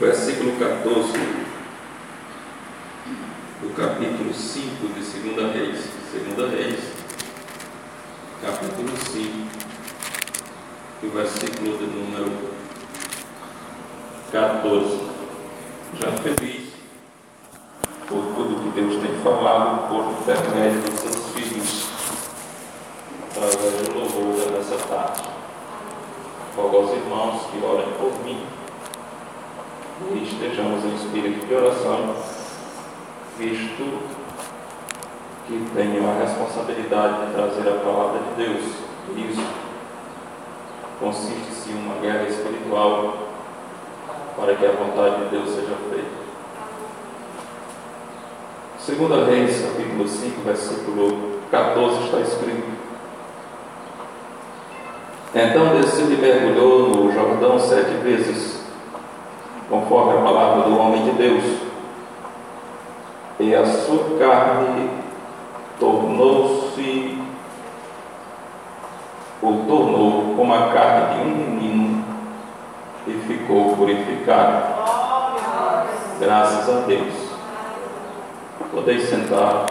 versículo 0.00 0.52
14 0.58 1.12
do 3.60 3.74
capítulo 3.76 4.32
5 4.32 4.88
de 4.94 5.00
2 5.34 5.54
Reis. 5.54 5.90
2 6.34 6.52
Reis, 6.52 6.80
capítulo 8.42 8.96
5, 8.96 9.28
o 11.02 11.08
versículo 11.10 11.76
de 11.76 11.84
número 11.84 12.32
14. 14.32 15.10
Já 16.00 16.12
feliz 16.12 16.70
por 18.08 18.22
tudo 18.34 18.72
que 18.72 18.80
Deus 18.80 19.02
tem 19.02 19.22
falado 19.22 19.88
por 19.90 20.12
intermédio 20.22 20.80
dos 20.80 21.00
seus 21.00 21.26
filhos, 21.34 21.86
através 23.36 23.86
do 23.86 23.98
louvor 23.98 24.50
dessa 24.50 24.78
tarde. 24.78 25.28
Rogo 26.56 26.76
aos 26.78 26.90
irmãos 26.92 27.50
que 27.50 27.62
orem 27.62 27.92
por 27.98 28.24
mim 28.24 28.59
e 30.08 30.22
estejamos 30.22 30.84
em 30.84 30.94
espírito 30.94 31.46
de 31.46 31.54
oração, 31.54 32.14
visto 33.38 34.00
que 35.46 35.70
tenho 35.74 36.08
a 36.08 36.14
responsabilidade 36.14 37.26
de 37.26 37.32
trazer 37.32 37.68
a 37.68 37.80
palavra 37.84 38.20
de 38.20 38.44
Deus. 38.44 38.64
Isso 39.16 39.46
consiste-se 40.98 41.70
em 41.70 41.74
uma 41.74 41.96
guerra 42.00 42.28
espiritual 42.28 43.28
para 44.36 44.54
que 44.54 44.64
a 44.64 44.72
vontade 44.72 45.24
de 45.24 45.30
Deus 45.30 45.50
seja 45.50 45.76
feita. 45.90 46.20
Segunda 48.78 49.24
Reis, 49.26 49.60
capítulo 49.60 50.08
5, 50.08 50.40
versículo 50.42 51.40
14, 51.50 52.04
está 52.04 52.20
escrito. 52.20 52.80
Então 55.34 55.80
desceu 55.80 56.10
e 56.10 56.16
mergulhou 56.16 56.88
no 56.88 57.12
Jordão 57.12 57.58
sete 57.58 57.92
vezes, 58.02 58.49
conforme 59.70 60.18
a 60.18 60.22
palavra 60.22 60.62
do 60.64 60.76
homem 60.76 61.04
de 61.04 61.12
Deus. 61.12 61.44
E 63.38 63.54
a 63.54 63.64
sua 63.64 64.18
carne 64.18 64.90
tornou-se 65.78 67.18
ou 69.40 69.64
tornou 69.64 70.34
como 70.36 70.52
a 70.52 70.68
carne 70.72 71.14
de 71.14 71.20
um 71.22 71.34
menino 71.34 72.04
e 73.06 73.12
ficou 73.26 73.76
purificado. 73.76 74.80
Graças 76.18 76.68
a 76.68 76.80
Deus. 76.80 77.14
Podeis 78.72 79.08
sentar. 79.08 79.66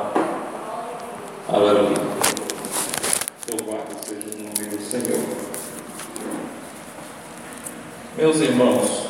Aleluia. 1.47 1.97
Louvado 3.52 3.95
seja 4.02 4.28
o 4.36 4.44
nome 4.44 4.75
do 4.75 4.81
Senhor. 4.81 5.50
Meus 8.17 8.41
irmãos, 8.41 9.09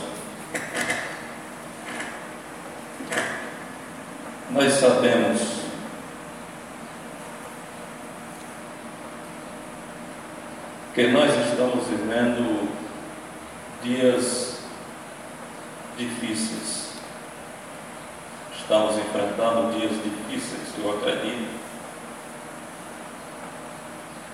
nós 4.52 4.74
sabemos 4.74 5.59
que 10.94 11.08
nós 11.08 11.31
estamos 11.48 11.88
vivendo 11.88 12.70
dias 13.81 14.59
difíceis. 15.98 16.94
Estamos 18.53 18.98
enfrentando 18.98 19.80
dias 19.80 19.92
difíceis, 20.03 20.74
eu 20.78 20.98
acredito. 20.98 21.59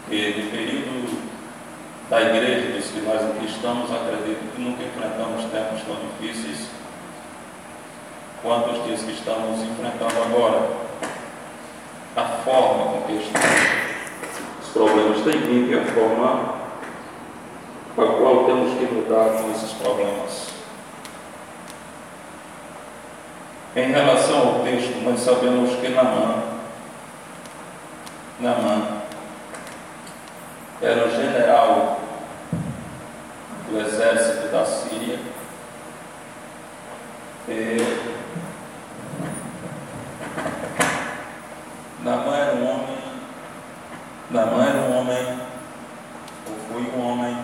E 0.10 0.42
no 0.42 0.52
período 0.52 1.22
da 2.16 2.22
igreja, 2.22 2.72
dos 2.72 2.86
que 2.86 3.02
nós 3.02 3.22
aqui 3.22 3.46
estamos, 3.46 3.92
acredito 3.92 4.56
que 4.56 4.62
nunca 4.62 4.84
enfrentamos 4.84 5.52
tempos 5.52 5.82
tão 5.86 5.98
difíceis 5.98 6.70
quanto 8.42 8.72
os 8.72 8.86
dias 8.86 9.02
que 9.02 9.12
estamos 9.12 9.62
enfrentando 9.62 10.24
agora. 10.24 10.86
A 12.16 12.24
forma 12.24 12.86
com 12.86 13.02
que 13.08 13.14
estamos 13.14 13.76
problemas 14.76 15.22
têm 15.24 15.40
vindo 15.40 15.72
e 15.72 15.80
a 15.80 15.86
forma 15.86 16.56
a 17.98 18.18
qual 18.18 18.44
temos 18.44 18.78
que 18.78 18.94
mudar 18.94 19.42
com 19.42 19.52
esses 19.52 19.72
problemas. 19.72 20.50
Em 23.74 23.92
relação 23.92 24.48
ao 24.50 24.60
texto, 24.66 25.02
nós 25.02 25.22
sabemos 25.22 25.80
que 25.80 25.88
Namã, 25.90 26.44
Namã 28.42 29.02
era 30.82 31.08
o 31.08 31.12
general 31.12 32.00
do 33.70 33.80
exército 33.80 34.50
da 34.50 34.66
Síria. 34.66 35.20
E 37.48 37.78
Namã 42.04 42.36
era 42.36 42.56
um 42.56 42.70
homem 42.70 42.96
Namã 44.36 44.66
era 44.66 44.80
um 44.80 45.00
homem, 45.00 45.40
ou 46.48 46.56
foi 46.68 46.82
um 46.82 47.08
homem, 47.08 47.38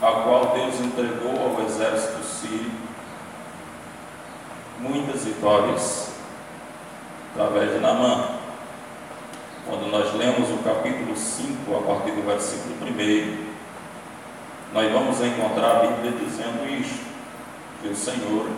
a 0.00 0.06
qual 0.22 0.52
Deus 0.54 0.78
entregou 0.78 1.40
ao 1.40 1.64
exército 1.64 2.22
sírio 2.22 2.70
muitas 4.78 5.24
vitórias 5.24 6.12
através 7.34 7.72
de 7.72 7.78
Namã. 7.78 8.36
Quando 9.66 9.90
nós 9.90 10.14
lemos 10.14 10.50
o 10.50 10.58
capítulo 10.58 11.16
5, 11.16 11.76
a 11.76 11.82
partir 11.82 12.12
do 12.12 12.26
versículo 12.26 12.76
1, 12.82 13.46
nós 14.72 14.92
vamos 14.92 15.20
encontrar 15.20 15.76
a 15.76 15.86
Bíblia 15.86 16.12
dizendo 16.12 16.68
isto, 16.80 17.10
que 17.82 17.88
o 17.88 17.96
Senhor 17.96 18.48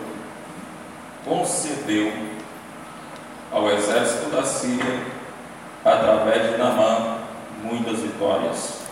concedeu 1.25 2.13
ao 3.51 3.71
exército 3.71 4.29
da 4.29 4.43
Síria 4.43 5.23
através 5.83 6.51
de 6.51 6.57
Namã, 6.57 7.17
muitas 7.61 7.99
vitórias. 7.99 8.83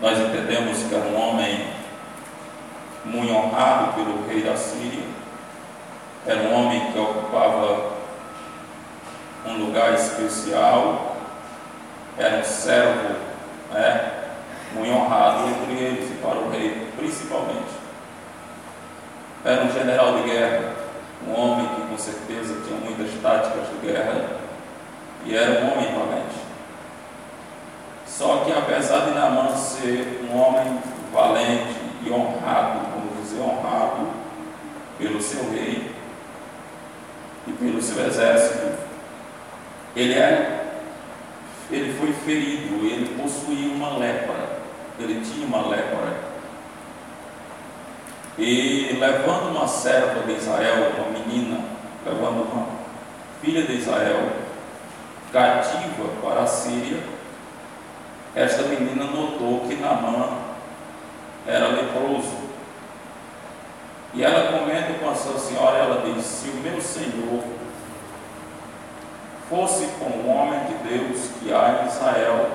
Nós 0.00 0.18
entendemos 0.18 0.78
que 0.82 0.94
era 0.94 1.04
um 1.04 1.20
homem 1.20 1.66
muito 3.04 3.32
honrado 3.32 3.92
pelo 3.94 4.26
rei 4.26 4.42
da 4.42 4.56
Síria, 4.56 5.04
era 6.26 6.40
um 6.42 6.54
homem 6.54 6.92
que 6.92 6.98
ocupava 6.98 7.92
um 9.46 9.58
lugar 9.58 9.83
especial, 9.94 11.16
era 12.18 12.38
um 12.38 12.44
servo 12.44 13.16
né, 13.72 14.12
muito 14.74 14.92
honrado 14.92 15.48
entre 15.48 15.84
eles 15.84 16.10
e 16.10 16.14
para 16.14 16.38
o 16.38 16.50
rei, 16.50 16.88
principalmente. 16.96 17.74
Era 19.44 19.64
um 19.64 19.72
general 19.72 20.14
de 20.18 20.30
guerra, 20.30 20.72
um 21.26 21.38
homem 21.38 21.68
que 21.68 21.82
com 21.82 21.98
certeza 21.98 22.62
tinha 22.66 22.78
muitas 22.78 23.10
táticas 23.20 23.68
de 23.68 23.86
guerra 23.86 24.26
e 25.24 25.36
era 25.36 25.64
um 25.64 25.72
homem 25.72 25.92
valente. 25.92 26.44
Só 28.06 28.44
que 28.44 28.52
apesar 28.52 29.06
de 29.06 29.10
Naamã 29.10 29.56
ser 29.56 30.24
um 30.30 30.38
homem 30.40 30.78
valente 31.12 31.74
e 32.02 32.10
honrado, 32.10 32.80
vamos 32.94 33.22
dizer, 33.22 33.40
honrado 33.40 34.08
pelo 34.98 35.20
seu 35.20 35.50
rei 35.50 35.94
e 37.46 37.52
pelo 37.52 37.82
seu 37.82 38.06
exército, 38.06 38.73
ele 39.96 40.14
era 40.14 40.64
ele 41.70 41.96
foi 41.98 42.12
ferido, 42.12 42.84
ele 42.84 43.16
possuía 43.20 43.72
uma 43.72 43.96
lepra, 43.96 44.58
ele 44.98 45.24
tinha 45.24 45.46
uma 45.46 45.68
lepra. 45.68 46.34
E 48.36 48.96
levando 49.00 49.50
uma 49.50 49.66
serva 49.66 50.22
de 50.24 50.32
Israel, 50.32 50.92
uma 50.98 51.18
menina, 51.18 51.60
levando 52.04 52.52
uma 52.52 52.66
filha 53.40 53.62
de 53.62 53.74
Israel, 53.74 54.30
cativa 55.32 56.08
para 56.22 56.42
a 56.42 56.46
Síria, 56.46 56.98
esta 58.34 58.64
menina 58.64 59.04
notou 59.04 59.66
que 59.68 59.76
Naamã 59.76 60.38
era 61.46 61.68
leproso. 61.68 62.44
E 64.12 64.22
ela 64.22 64.58
comenta 64.58 64.94
com 64.94 65.10
a 65.10 65.14
sua 65.14 65.38
senhora, 65.38 65.78
ela 65.78 66.02
diz, 66.04 66.24
se 66.24 66.48
o 66.48 66.54
meu 66.54 66.80
Senhor 66.80 67.42
fosse 69.54 69.86
como 70.00 70.16
um 70.16 70.36
homem 70.36 70.60
de 70.66 70.74
Deus 70.88 71.30
que 71.38 71.54
há 71.54 71.82
em 71.82 71.86
Israel, 71.86 72.50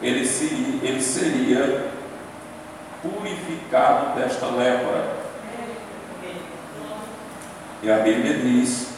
ele 0.00 0.26
seria, 0.26 0.88
ele 0.88 1.02
seria 1.02 1.88
purificado 3.02 4.18
desta 4.18 4.46
lepra. 4.46 5.24
E 7.82 7.90
a 7.90 7.98
Bíblia 7.98 8.38
diz 8.38 8.94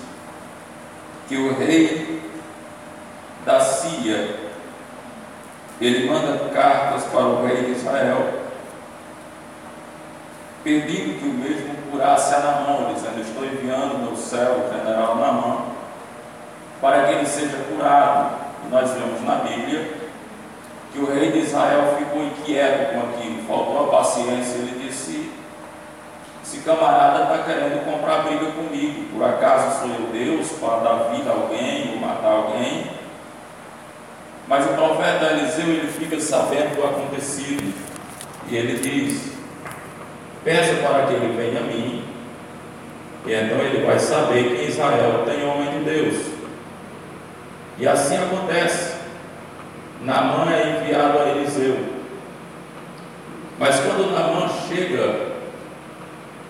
que 1.26 1.36
o 1.36 1.58
rei 1.58 2.22
da 3.44 3.58
Síria 3.58 4.36
ele 5.80 6.08
manda 6.08 6.48
cartas 6.50 7.04
para 7.04 7.26
o 7.26 7.44
rei 7.44 7.64
de 7.64 7.72
Israel 7.72 8.44
pedindo 10.62 11.18
que 11.18 11.28
o 11.28 11.32
mesmo 11.32 11.76
curasse 11.90 12.34
a 12.34 12.38
Namã, 12.38 12.94
dizendo: 12.94 13.20
Estou 13.20 13.44
enviando 13.44 13.98
meu 13.98 14.16
servo, 14.16 14.72
general 14.72 15.16
Namã, 15.16 15.65
para 16.80 17.04
que 17.04 17.12
ele 17.12 17.26
seja 17.26 17.58
curado. 17.68 18.36
E 18.66 18.68
nós 18.70 18.90
vemos 18.92 19.22
na 19.22 19.36
Bíblia 19.36 19.92
que 20.92 20.98
o 20.98 21.12
rei 21.12 21.30
de 21.30 21.38
Israel 21.40 21.96
ficou 21.98 22.22
inquieto 22.22 22.92
com 22.92 23.00
aquilo, 23.00 23.42
faltou 23.46 23.84
a 23.84 23.98
paciência, 23.98 24.56
ele 24.58 24.86
disse: 24.86 25.30
esse 26.46 26.58
camarada 26.58 27.24
está 27.24 27.42
querendo 27.42 27.84
comprar 27.84 28.22
briga 28.22 28.46
comigo. 28.52 29.04
Por 29.12 29.24
acaso 29.24 29.80
sou 29.80 29.88
eu 29.88 30.12
Deus 30.12 30.52
para 30.52 30.78
dar 30.78 31.10
vida 31.10 31.28
a 31.28 31.34
alguém 31.34 31.92
ou 31.92 32.00
matar 32.00 32.30
alguém? 32.30 32.86
Mas 34.46 34.64
o 34.64 34.74
profeta 34.74 35.32
Eliseu 35.32 35.66
ele 35.66 35.88
fica 35.88 36.20
sabendo 36.20 36.76
do 36.76 36.84
acontecido 36.84 37.74
e 38.48 38.56
ele 38.56 38.78
diz: 38.78 39.32
Peça 40.44 40.76
para 40.86 41.06
que 41.06 41.14
ele 41.14 41.36
venha 41.36 41.58
a 41.58 41.64
mim, 41.64 42.04
e 43.26 43.34
então 43.34 43.58
ele 43.58 43.84
vai 43.84 43.98
saber 43.98 44.56
que 44.56 44.68
Israel 44.68 45.24
tem 45.24 45.44
homem 45.44 45.78
de 45.78 45.84
Deus. 45.84 46.35
E 47.78 47.86
assim 47.86 48.16
acontece. 48.16 48.96
Naamã 50.02 50.50
é 50.52 50.80
enviado 50.80 51.18
a 51.18 51.28
Eliseu. 51.30 51.76
Mas 53.58 53.80
quando 53.80 54.12
Naamã 54.12 54.48
chega 54.68 55.32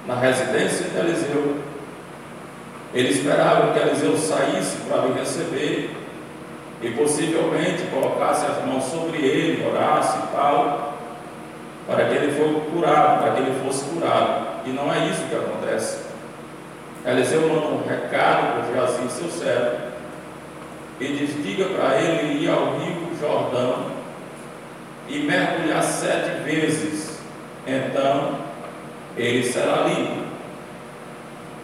na 0.06 0.14
residência 0.14 0.87
de 0.88 0.96
Eliseu, 0.96 1.56
ele 2.94 3.08
esperava 3.08 3.73
que 3.73 3.78
Eliseu 3.78 4.17
saísse 4.17 4.78
para 4.88 5.02
lhe 5.02 5.19
receber 5.19 5.90
e 6.82 6.90
possivelmente 6.90 7.84
colocasse 7.84 8.46
as 8.46 8.64
mãos 8.64 8.84
sobre 8.84 9.19
ele, 9.19 9.67
orasse 9.67 10.19
e 10.19 10.37
tal, 10.37 10.94
para 11.87 12.05
que 12.06 12.14
ele 12.14 12.32
fosse 12.32 12.70
curado, 12.70 13.22
para 13.22 13.32
que 13.32 13.40
ele 13.40 13.61
fosse 13.64 13.84
curado. 13.87 14.46
E 14.67 14.70
não 14.70 14.93
é 14.93 15.06
isso 15.08 15.22
que 15.29 15.34
acontece. 15.34 16.06
Eliseu 17.05 17.43
manda 17.43 17.67
um 17.67 17.87
recado 17.87 18.64
para 18.64 18.72
Geazi, 18.72 19.08
seu 19.11 19.31
servo, 19.31 19.95
e 21.00 21.06
diz: 21.08 21.43
diga 21.43 21.66
para 21.66 22.00
ele 22.00 22.44
ir 22.44 22.48
ao 22.48 22.78
rio 22.78 22.96
Jordão 23.20 23.87
e 25.08 25.20
mergulhar 25.20 25.82
sete 25.82 26.43
vezes, 26.43 27.19
então 27.66 28.38
ele 29.16 29.43
será 29.43 29.82
limpo. 29.82 30.26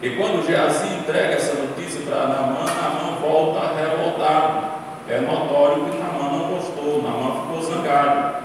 E 0.03 0.11
quando 0.11 0.45
Geazi 0.45 0.95
entrega 0.95 1.35
essa 1.35 1.55
notícia 1.55 2.01
para 2.01 2.27
Naamã, 2.27 2.65
Naamã 2.65 3.21
volta 3.21 3.75
revoltado. 3.75 4.73
É 5.09 5.21
notório 5.21 5.85
que 5.85 5.99
Naamã 5.99 6.39
não 6.39 6.49
gostou, 6.55 7.03
Naamã 7.03 7.43
ficou 7.43 7.63
zangado. 7.63 8.43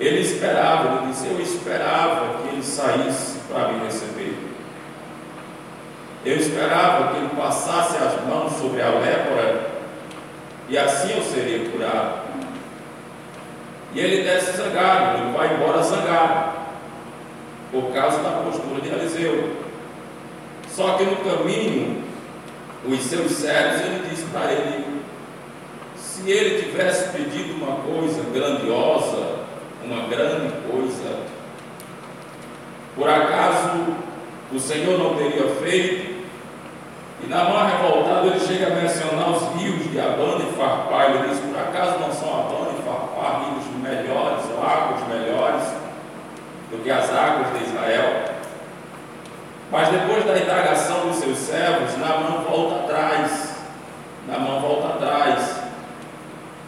Ele 0.00 0.20
esperava, 0.20 1.02
ele 1.02 1.12
disse: 1.12 1.26
Eu 1.26 1.40
esperava 1.40 2.38
que 2.38 2.48
ele 2.48 2.62
saísse 2.62 3.38
para 3.50 3.68
me 3.68 3.84
receber. 3.84 4.47
Eu 6.24 6.36
esperava 6.36 7.12
que 7.12 7.16
ele 7.18 7.30
passasse 7.36 7.96
as 7.96 8.24
mãos 8.26 8.52
sobre 8.54 8.82
a 8.82 8.90
lépora 8.90 9.78
e 10.68 10.76
assim 10.76 11.16
eu 11.16 11.22
seria 11.22 11.70
curado. 11.70 12.28
E 13.94 14.00
ele 14.00 14.22
desce 14.22 14.56
zangado, 14.56 15.22
ele 15.22 15.36
vai 15.36 15.54
embora 15.54 15.82
zangado, 15.82 16.58
por 17.72 17.92
causa 17.92 18.22
da 18.22 18.42
postura 18.42 18.80
de 18.82 18.88
Eliseu. 18.88 19.56
Só 20.68 20.96
que 20.96 21.04
no 21.04 21.16
caminho, 21.16 22.04
os 22.84 23.00
seus 23.00 23.32
servos, 23.32 23.80
ele 23.80 24.08
disse 24.10 24.24
para 24.26 24.52
ele: 24.52 25.02
se 25.96 26.30
ele 26.30 26.62
tivesse 26.62 27.16
pedido 27.16 27.54
uma 27.54 27.76
coisa 27.76 28.22
grandiosa, 28.32 29.38
uma 29.82 30.06
grande 30.08 30.52
coisa, 30.70 31.22
por 32.94 33.08
acaso 33.08 33.96
o 34.50 34.58
Senhor 34.58 34.98
não 34.98 35.14
teria 35.14 35.46
feito? 35.56 36.18
E 37.22 37.26
na 37.26 37.44
mão 37.44 37.66
revoltada 37.66 38.28
ele 38.28 38.40
chega 38.40 38.68
a 38.68 38.70
mencionar 38.70 39.30
os 39.30 39.60
rios 39.60 39.90
de 39.90 40.00
Abana 40.00 40.44
e 40.44 40.52
Farpá. 40.56 41.06
Ele 41.06 41.28
diz: 41.28 41.38
por 41.40 41.58
acaso 41.58 41.98
não 41.98 42.12
são 42.12 42.28
Abana 42.28 42.70
e 42.78 42.82
Farpá 42.82 43.44
rios 43.44 43.66
melhores 43.82 44.44
águas 44.58 45.06
melhores 45.08 45.64
do 46.70 46.82
que 46.82 46.90
as 46.90 47.10
águas 47.10 47.58
de 47.58 47.64
Israel? 47.64 48.38
Mas 49.70 49.88
depois 49.88 50.24
da 50.24 50.38
indagação 50.38 51.08
dos 51.08 51.16
seus 51.16 51.36
servos, 51.36 51.96
Naamã 51.98 52.42
volta 52.48 52.76
atrás. 52.84 53.54
Naamã 54.26 54.60
volta 54.60 54.88
atrás. 54.94 55.58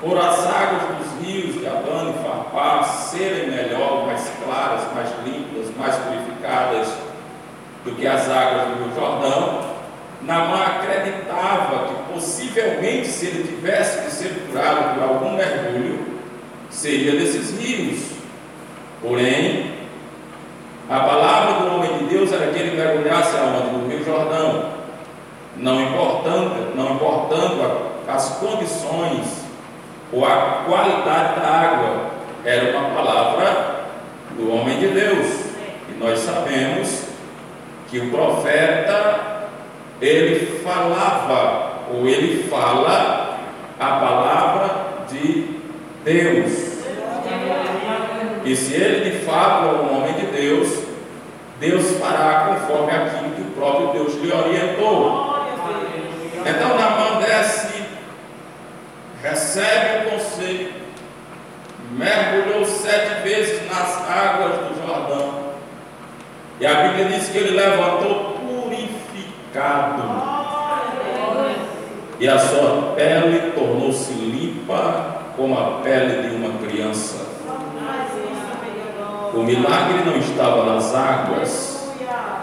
Por 0.00 0.18
as 0.18 0.46
águas 0.46 0.82
dos 0.98 1.26
rios 1.26 1.54
de 1.54 1.66
Abana 1.66 2.10
e 2.10 2.22
Farpá 2.22 2.82
serem 2.82 3.50
melhor, 3.50 4.06
mais 4.06 4.30
claras, 4.44 4.82
mais 4.94 5.10
limpas, 5.24 5.74
mais 5.76 5.96
purificadas 5.96 7.09
do 7.84 7.92
que 7.92 8.06
as 8.06 8.28
águas 8.28 8.68
do 8.68 8.84
Rio 8.84 8.94
Jordão, 8.94 9.70
Namã 10.22 10.64
acreditava 10.64 11.88
que 11.88 12.12
possivelmente, 12.12 13.08
se 13.08 13.26
ele 13.26 13.44
tivesse 13.44 14.02
de 14.04 14.10
ser 14.10 14.46
curado 14.46 14.94
por 14.94 15.02
algum 15.02 15.36
mergulho, 15.36 16.04
seria 16.68 17.12
desses 17.12 17.58
rios. 17.58 18.10
Porém, 19.00 19.72
a 20.90 21.00
palavra 21.00 21.60
do 21.60 21.74
homem 21.74 21.98
de 21.98 22.04
Deus 22.04 22.32
era 22.32 22.52
que 22.52 22.58
ele 22.58 22.76
mergulhasse 22.76 23.36
aonde? 23.36 23.70
No 23.70 23.88
Rio 23.88 24.04
Jordão. 24.04 24.80
Não 25.56 25.80
importando, 25.80 26.74
não 26.74 26.94
importando 26.94 27.90
as 28.06 28.38
condições 28.38 29.44
ou 30.12 30.24
a 30.24 30.64
qualidade 30.66 31.40
da 31.40 31.46
água, 31.46 32.10
era 32.44 32.76
uma 32.76 32.90
palavra 32.90 33.84
do 34.36 34.52
homem 34.52 34.78
de 34.78 34.88
Deus. 34.88 35.26
E 35.88 35.98
nós 35.98 36.18
sabemos 36.18 37.09
que 37.90 37.98
o 37.98 38.10
profeta 38.10 39.48
ele 40.00 40.60
falava, 40.60 41.72
ou 41.92 42.06
ele 42.06 42.48
fala, 42.48 43.38
a 43.78 43.86
palavra 43.86 45.06
de 45.10 45.58
Deus. 46.04 46.70
E 48.44 48.56
se 48.56 48.74
ele 48.74 49.10
de 49.10 49.24
fato 49.24 49.66
é 49.66 49.72
um 49.72 49.98
homem 49.98 50.14
de 50.14 50.26
Deus, 50.26 50.84
Deus 51.58 51.98
fará 51.98 52.54
conforme 52.54 52.92
aquilo 52.92 53.34
que 53.34 53.42
o 53.42 53.52
próprio 53.52 53.92
Deus 53.92 54.14
lhe 54.14 54.32
orientou. 54.32 55.46
Então 56.46 56.78
Namã 56.78 57.20
desce, 57.20 57.82
recebe 59.22 60.06
o 60.06 60.10
conselho, 60.10 60.72
mergulhou 61.90 62.64
sete 62.64 63.22
vezes 63.22 63.68
nas 63.68 64.08
águas 64.08 64.56
do. 64.56 64.79
E 66.60 66.66
a 66.66 66.74
Bíblia 66.74 67.06
diz 67.06 67.28
que 67.28 67.38
ele 67.38 67.56
levantou 67.56 68.30
pecado. 69.50 70.02
E 72.18 72.28
a 72.28 72.38
sua 72.38 72.92
pele 72.94 73.52
tornou-se 73.52 74.12
limpa 74.12 75.22
como 75.36 75.58
a 75.58 75.80
pele 75.82 76.28
de 76.28 76.36
uma 76.36 76.58
criança. 76.58 77.26
O 79.32 79.42
milagre 79.42 80.04
não 80.04 80.16
estava 80.16 80.64
nas 80.74 80.94
águas, 80.94 81.90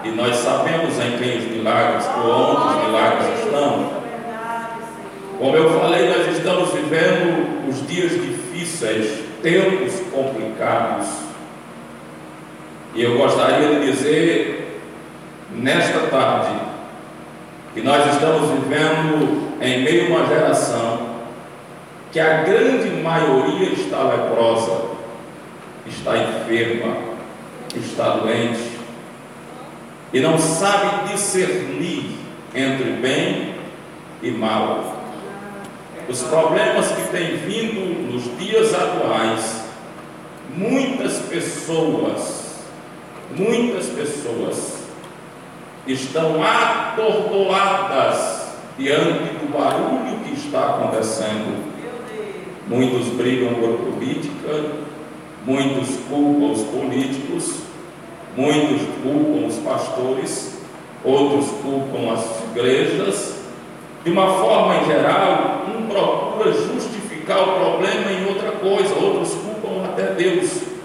e 0.03 0.09
nós 0.09 0.35
sabemos 0.37 0.97
em 0.99 1.17
quem 1.17 1.37
os 1.37 1.45
milagres, 1.45 2.05
por 2.07 2.25
onde 2.25 2.67
os 2.67 2.85
milagres 2.85 3.39
estão. 3.43 3.97
Como 5.37 5.55
eu 5.55 5.79
falei, 5.79 6.09
nós 6.09 6.35
estamos 6.35 6.71
vivendo 6.71 7.69
os 7.69 7.85
dias 7.87 8.11
difíceis, 8.11 9.23
tempos 9.43 9.99
complicados. 10.11 11.26
E 12.97 13.03
eu 13.03 13.15
gostaria 13.15 13.79
de 13.79 13.91
dizer, 13.91 14.81
nesta 15.51 16.07
tarde, 16.07 16.59
que 17.75 17.81
nós 17.81 18.11
estamos 18.11 18.49
vivendo 18.49 19.53
em 19.61 19.83
meio 19.83 20.15
a 20.15 20.17
uma 20.17 20.27
geração 20.27 21.15
que 22.11 22.19
a 22.19 22.41
grande 22.41 22.89
maioria 22.89 23.69
está 23.69 24.01
leprosa, 24.01 24.81
está 25.85 26.17
enferma, 26.17 26.95
está 27.75 28.15
doente 28.15 28.71
e 30.11 30.19
não 30.19 30.39
sabe 30.39 31.11
discernir 31.11 32.17
entre 32.55 32.93
bem 32.93 33.53
e 34.23 34.31
mal. 34.31 35.03
Os 36.09 36.23
problemas 36.23 36.87
que 36.93 37.09
têm 37.09 37.37
vindo 37.37 38.11
nos 38.11 38.23
dias 38.39 38.73
atuais, 38.73 39.65
muitas 40.55 41.19
pessoas, 41.19 42.46
muitas 43.35 43.87
pessoas 43.87 44.83
estão 45.87 46.43
atordoadas 46.43 48.37
diante 48.77 49.33
do 49.39 49.51
barulho 49.51 50.19
que 50.23 50.33
está 50.33 50.75
acontecendo. 50.75 51.65
Muitos 52.67 53.07
brigam 53.09 53.55
por 53.55 53.77
política, 53.93 54.65
muitos 55.45 55.97
culpam 56.09 56.51
os 56.51 56.63
políticos, 56.63 57.61
muitos 58.35 58.81
culpam 59.01 59.47
os 59.47 59.55
pastores, 59.55 60.57
outros 61.03 61.47
culpam 61.61 62.13
as 62.13 62.43
igrejas. 62.51 63.37
De 64.03 64.11
uma 64.11 64.27
forma 64.39 64.75
em 64.77 64.85
geral, 64.85 65.65
um 65.75 65.87
procura 65.87 66.51
justificar 66.51 67.39
o 67.41 67.53
problema 67.59 68.11
em 68.11 68.27
outra 68.27 68.51
coisa, 68.51 68.93
outros 68.95 69.33
culpam 69.33 69.85
até 69.85 70.13
Deus. 70.13 70.76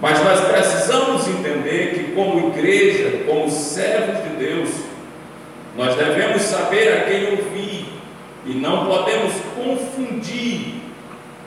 Mas 0.00 0.22
nós 0.22 0.40
precisamos 0.40 1.26
entender 1.26 1.94
que, 1.94 2.12
como 2.12 2.50
igreja, 2.50 3.24
como 3.26 3.50
servos 3.50 4.22
de 4.22 4.36
Deus, 4.36 4.68
nós 5.76 5.96
devemos 5.96 6.42
saber 6.42 6.92
a 6.92 7.00
quem 7.02 7.30
ouvir 7.30 7.86
e 8.46 8.54
não 8.54 8.86
podemos 8.86 9.32
confundir, 9.56 10.74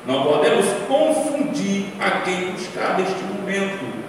não 0.06 0.24
podemos 0.24 0.66
confundir 0.88 1.86
a 2.00 2.22
quem 2.22 2.52
buscar 2.52 2.98
neste 2.98 3.24
momento. 3.24 4.02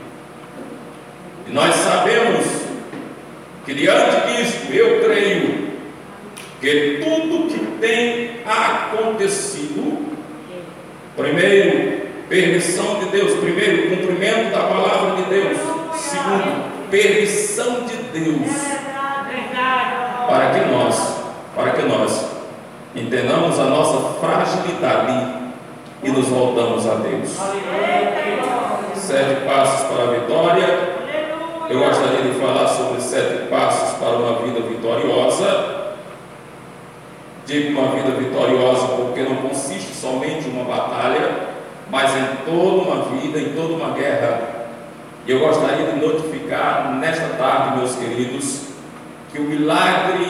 Nós 1.48 1.74
sabemos 1.76 2.44
que 3.64 3.74
diante 3.74 4.26
disso, 4.26 4.72
eu 4.72 5.04
creio 5.04 5.72
que 6.60 7.00
tudo 7.04 7.48
que 7.48 7.78
tem 7.80 8.40
acontecido, 8.44 10.06
primeiro, 11.16 12.01
permissão 12.32 12.98
de 12.98 13.10
Deus, 13.10 13.38
primeiro, 13.40 13.90
cumprimento 13.90 14.52
da 14.52 14.60
palavra 14.60 15.16
de 15.16 15.28
Deus, 15.28 15.58
segundo, 15.94 16.88
permissão 16.90 17.82
de 17.82 17.94
Deus, 18.18 18.50
para 20.26 20.50
que 20.54 20.60
nós, 20.70 21.16
para 21.54 21.72
que 21.72 21.82
nós 21.82 22.24
entendamos 22.96 23.58
a 23.58 23.64
nossa 23.64 24.18
fragilidade 24.18 25.42
e 26.02 26.08
nos 26.08 26.28
voltamos 26.28 26.88
a 26.88 26.94
Deus. 26.94 27.38
Sete 28.94 29.44
passos 29.44 29.88
para 29.88 30.04
a 30.04 30.18
vitória. 30.18 30.92
Eu 31.68 31.80
gostaria 31.80 32.22
de 32.22 32.40
falar 32.40 32.66
sobre 32.66 32.98
sete 33.02 33.48
passos 33.50 33.98
para 33.98 34.16
uma 34.16 34.38
vida 34.38 34.60
vitoriosa. 34.60 35.96
Digo 37.44 37.78
uma 37.78 37.90
vida 37.90 38.12
vitoriosa 38.12 38.86
porque 38.86 39.20
não 39.20 39.36
consiste 39.36 39.92
somente 39.92 40.48
em 40.48 40.52
uma 40.52 40.64
batalha, 40.64 41.51
mas 41.92 42.10
em 42.16 42.36
toda 42.46 42.88
uma 42.88 43.04
vida, 43.04 43.38
em 43.38 43.52
toda 43.52 43.74
uma 43.74 43.90
guerra. 43.90 44.68
E 45.26 45.30
eu 45.30 45.40
gostaria 45.40 45.92
de 45.92 46.00
notificar 46.00 46.96
nesta 46.98 47.28
tarde, 47.36 47.76
meus 47.76 47.94
queridos, 47.96 48.62
que 49.30 49.38
o 49.38 49.42
milagre 49.42 50.24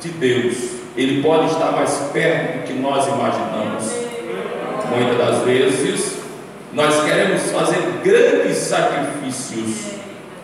de 0.00 0.08
Deus, 0.08 0.56
ele 0.96 1.22
pode 1.22 1.52
estar 1.52 1.70
mais 1.70 2.10
perto 2.12 2.58
do 2.58 2.66
que 2.66 2.72
nós 2.72 3.06
imaginamos. 3.06 3.92
Muitas 4.90 5.16
das 5.16 5.44
vezes, 5.44 6.18
nós 6.72 7.04
queremos 7.04 7.42
fazer 7.52 7.78
grandes 8.02 8.56
sacrifícios, 8.56 9.94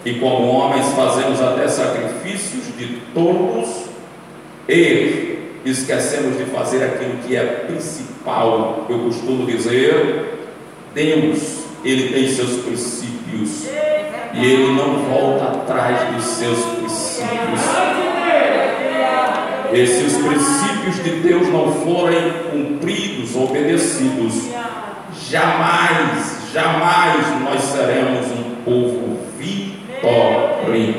e 0.04 0.14
como 0.14 0.46
homens 0.46 0.86
fazemos 0.92 1.42
até 1.42 1.66
sacrifícios 1.66 2.66
de 2.78 3.02
todos, 3.12 3.86
e 4.68 5.48
esquecemos 5.64 6.38
de 6.38 6.44
fazer 6.44 6.84
aquilo 6.84 7.16
que 7.26 7.34
é 7.34 7.42
principal. 7.66 8.86
Eu 8.88 9.00
costumo 9.00 9.44
dizer: 9.44 10.39
Deus, 10.94 11.64
Ele 11.84 12.12
tem 12.12 12.28
seus 12.28 12.62
princípios, 12.62 13.66
e 14.34 14.44
Ele 14.44 14.72
não 14.74 14.98
volta 15.04 15.44
atrás 15.44 16.14
dos 16.14 16.24
seus 16.24 16.58
princípios. 16.64 17.60
E 19.72 19.86
se 19.86 20.02
os 20.02 20.16
princípios 20.16 20.96
de 21.04 21.10
Deus 21.20 21.48
não 21.48 21.72
forem 21.72 22.32
cumpridos, 22.50 23.36
obedecidos, 23.36 24.48
jamais, 25.28 26.38
jamais 26.52 27.40
nós 27.44 27.62
seremos 27.62 28.26
um 28.32 28.56
povo 28.64 29.18
vitorioso. 29.38 30.90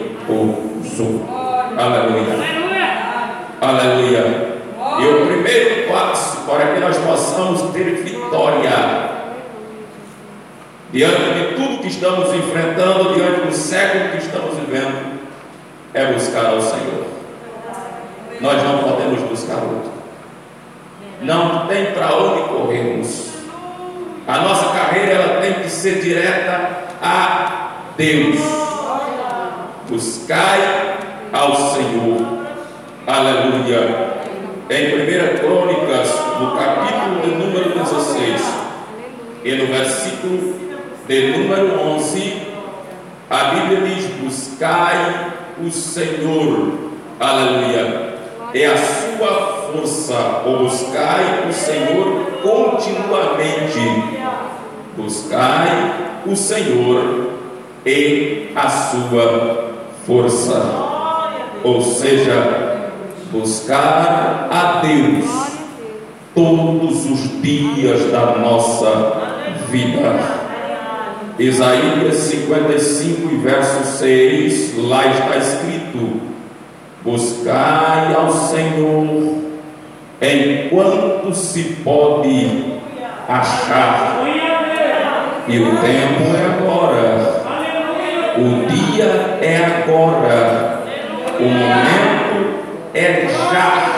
Aleluia. 1.77 2.61
Aleluia. 3.59 4.51
E 4.99 5.05
o 5.05 5.25
primeiro 5.25 5.91
passo 5.91 6.45
para 6.45 6.73
que 6.73 6.79
nós 6.79 6.97
possamos 6.97 7.73
ter 7.73 8.03
vitória 8.03 9.10
diante 10.91 11.33
de 11.33 11.55
tudo 11.55 11.81
que 11.81 11.87
estamos 11.87 12.33
enfrentando, 12.33 13.13
diante 13.13 13.47
do 13.47 13.53
século 13.53 14.11
que 14.11 14.17
estamos 14.17 14.57
vivendo, 14.57 15.19
é 15.93 16.05
buscar 16.11 16.47
ao 16.47 16.61
Senhor. 16.61 17.05
Nós 18.41 18.63
não 18.63 18.79
podemos 18.79 19.21
buscar 19.21 19.57
outro. 19.57 19.91
Não 21.21 21.67
tem 21.67 21.91
para 21.91 22.15
onde 22.15 22.49
corrermos. 22.49 23.31
A 24.27 24.39
nossa 24.39 24.77
carreira 24.77 25.11
ela 25.11 25.41
tem 25.41 25.53
que 25.55 25.69
ser 25.69 26.01
direta 26.01 26.87
a 27.01 27.71
Deus. 27.95 28.39
Buscai 29.87 30.97
ao 31.31 31.55
Senhor. 31.55 32.41
Aleluia. 33.05 34.21
Em 34.69 35.35
1 35.35 35.37
Crônicas, 35.39 36.09
no 36.39 36.57
capítulo 36.57 37.21
de 37.21 37.35
número 37.35 37.77
16, 37.77 38.41
e 39.43 39.55
no 39.55 39.65
versículo 39.67 40.70
de 41.07 41.37
número 41.37 41.79
11, 41.79 42.41
a 43.29 43.43
Bíblia 43.45 43.81
diz: 43.81 44.05
Buscai 44.15 45.33
o 45.63 45.71
Senhor. 45.71 46.91
Aleluia 47.19 48.11
é 48.53 48.65
a 48.65 48.77
sua 48.77 49.71
força, 49.71 50.41
ou 50.45 50.59
buscai 50.59 51.47
o 51.49 51.53
Senhor 51.53 52.25
continuamente. 52.43 53.79
Buscai 54.97 55.93
o 56.25 56.35
Senhor 56.35 57.29
e 57.85 58.49
a 58.55 58.69
sua 58.69 59.71
força. 60.05 60.89
Ou 61.63 61.81
seja, 61.81 62.91
buscar 63.31 64.49
a 64.51 64.81
Deus 64.81 65.51
todos 66.35 67.05
os 67.05 67.41
dias 67.41 68.11
da 68.11 68.37
nossa 68.37 69.13
vida. 69.69 70.40
Isaías 71.39 72.15
55, 72.15 73.37
verso 73.37 73.97
6, 73.97 74.77
lá 74.77 75.07
está 75.07 75.37
escrito: 75.37 76.21
Buscai 77.03 78.13
ao 78.13 78.31
Senhor 78.31 79.41
enquanto 80.21 81.33
se 81.33 81.63
pode 81.83 82.73
achar. 83.27 84.23
E 85.47 85.59
o 85.59 85.77
tempo 85.77 86.35
é 86.35 86.45
agora. 86.45 87.41
O 88.37 88.65
dia 88.67 89.39
é 89.41 89.83
agora. 89.83 90.83
O 91.39 91.43
momento 91.43 92.59
é 92.93 93.27
já. 93.27 93.91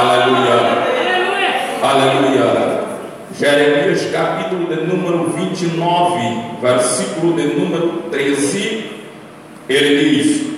Aleluia. 0.00 0.82
Aleluia. 1.82 2.71
Jeremias 3.38 4.10
capítulo 4.12 4.66
de 4.66 4.86
número 4.86 5.30
29, 5.30 6.58
versículo 6.60 7.32
de 7.34 7.54
número 7.54 8.02
13, 8.10 8.90
ele 9.68 10.10
diz: 10.10 10.52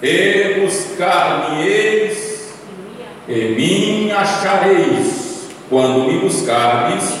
e 0.00 0.60
buscar-me-eis, 0.60 2.54
e 3.28 3.34
me 3.56 4.12
achareis, 4.12 5.48
quando 5.68 6.04
me 6.06 6.18
buscardes 6.18 7.18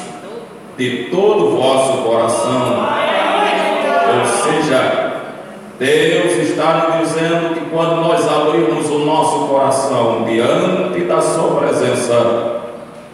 de 0.76 1.08
todo 1.10 1.46
o 1.46 1.56
vosso 1.56 2.02
coração. 2.02 2.88
Ou 4.16 4.26
seja, 4.44 5.14
Deus 5.78 6.48
está 6.48 6.88
nos 6.88 7.08
dizendo 7.08 7.54
que 7.54 7.70
quando 7.70 7.96
nós 7.96 8.28
abrirmos 8.28 8.88
o 8.90 8.98
nosso 9.00 9.48
coração 9.48 10.24
diante 10.24 11.00
da 11.04 11.20
Sua 11.20 11.60
presença, 11.60 12.43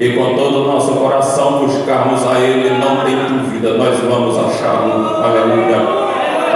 e 0.00 0.08
com 0.14 0.34
todo 0.34 0.62
o 0.62 0.66
nosso 0.66 0.92
coração 0.94 1.58
buscarmos 1.58 2.26
a 2.26 2.40
Ele, 2.40 2.70
não 2.70 3.04
tem 3.04 3.16
dúvida, 3.16 3.74
nós 3.74 3.98
vamos 4.00 4.38
achá-lo. 4.38 4.92
Aleluia. 5.22 5.76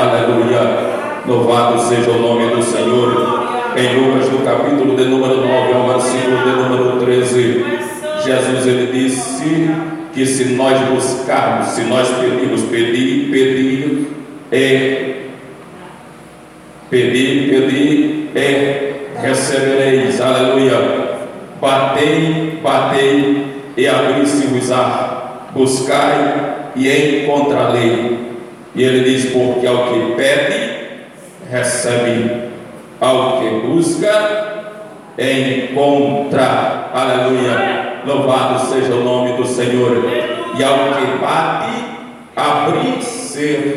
Aleluia. 0.00 0.94
Louvado 1.26 1.78
seja 1.82 2.10
o 2.10 2.20
nome 2.20 2.54
do 2.54 2.62
Senhor. 2.62 3.44
Em 3.76 4.00
Lucas, 4.00 4.30
no 4.30 4.38
capítulo 4.38 4.96
de 4.96 5.04
número 5.04 5.46
9, 5.46 5.72
ao 5.74 5.88
versículo 5.88 6.38
de 6.38 6.50
número 6.50 7.00
13, 7.00 7.64
Jesus 8.24 8.66
ele 8.66 8.92
disse 8.92 9.70
que 10.14 10.24
se 10.24 10.54
nós 10.54 10.80
buscarmos, 10.88 11.66
se 11.68 11.82
nós 11.82 12.08
pedirmos, 12.08 12.62
pedir, 12.62 13.30
pedir, 13.30 14.08
é 14.50 15.14
pedir, 16.88 17.50
pedir, 17.50 18.30
é 18.34 18.92
recebereis. 19.20 20.18
Aleluia. 20.18 21.13
Batei, 21.64 22.60
batei 22.62 23.46
e 23.74 23.88
abri-se-vos-á. 23.88 25.48
Buscai 25.54 26.56
e 26.76 27.22
encontrarei. 27.22 28.18
E 28.74 28.82
ele 28.82 29.00
diz: 29.08 29.32
porque 29.32 29.66
ao 29.66 29.84
que 29.84 30.12
pede, 30.14 30.90
recebe 31.50 32.50
ao 33.00 33.40
que 33.40 33.48
busca, 33.66 34.74
encontra. 35.18 36.90
Aleluia. 36.92 37.94
Louvado 38.04 38.66
seja 38.66 38.92
o 38.96 39.02
nome 39.02 39.32
do 39.38 39.46
Senhor. 39.46 40.04
E 40.58 40.62
ao 40.62 40.74
que 40.74 41.06
bate, 41.18 41.82
abrir-se-lhe. 42.36 43.72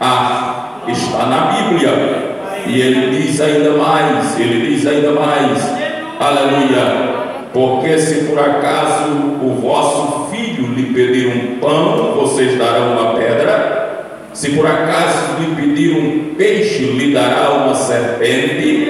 Ah, 0.00 0.78
está 0.88 1.26
na 1.26 1.52
Bíblia. 1.52 2.38
E 2.66 2.80
ele 2.80 3.10
diz 3.20 3.38
ainda 3.42 3.72
mais, 3.72 4.40
ele 4.40 4.70
diz 4.70 4.86
ainda 4.86 5.12
mais. 5.12 5.77
Aleluia. 6.20 7.18
Porque 7.52 7.98
se 7.98 8.26
por 8.26 8.38
acaso 8.38 9.10
o 9.42 9.58
vosso 9.60 10.28
filho 10.30 10.74
lhe 10.74 10.92
pedir 10.92 11.28
um 11.28 11.58
pão, 11.58 12.14
vocês 12.16 12.58
darão 12.58 12.92
uma 12.92 13.14
pedra. 13.14 14.28
Se 14.32 14.50
por 14.50 14.66
acaso 14.66 15.40
lhe 15.40 15.54
pedir 15.56 15.96
um 15.96 16.34
peixe, 16.34 16.84
lhe 16.84 17.12
dará 17.12 17.50
uma 17.50 17.74
serpente. 17.74 18.86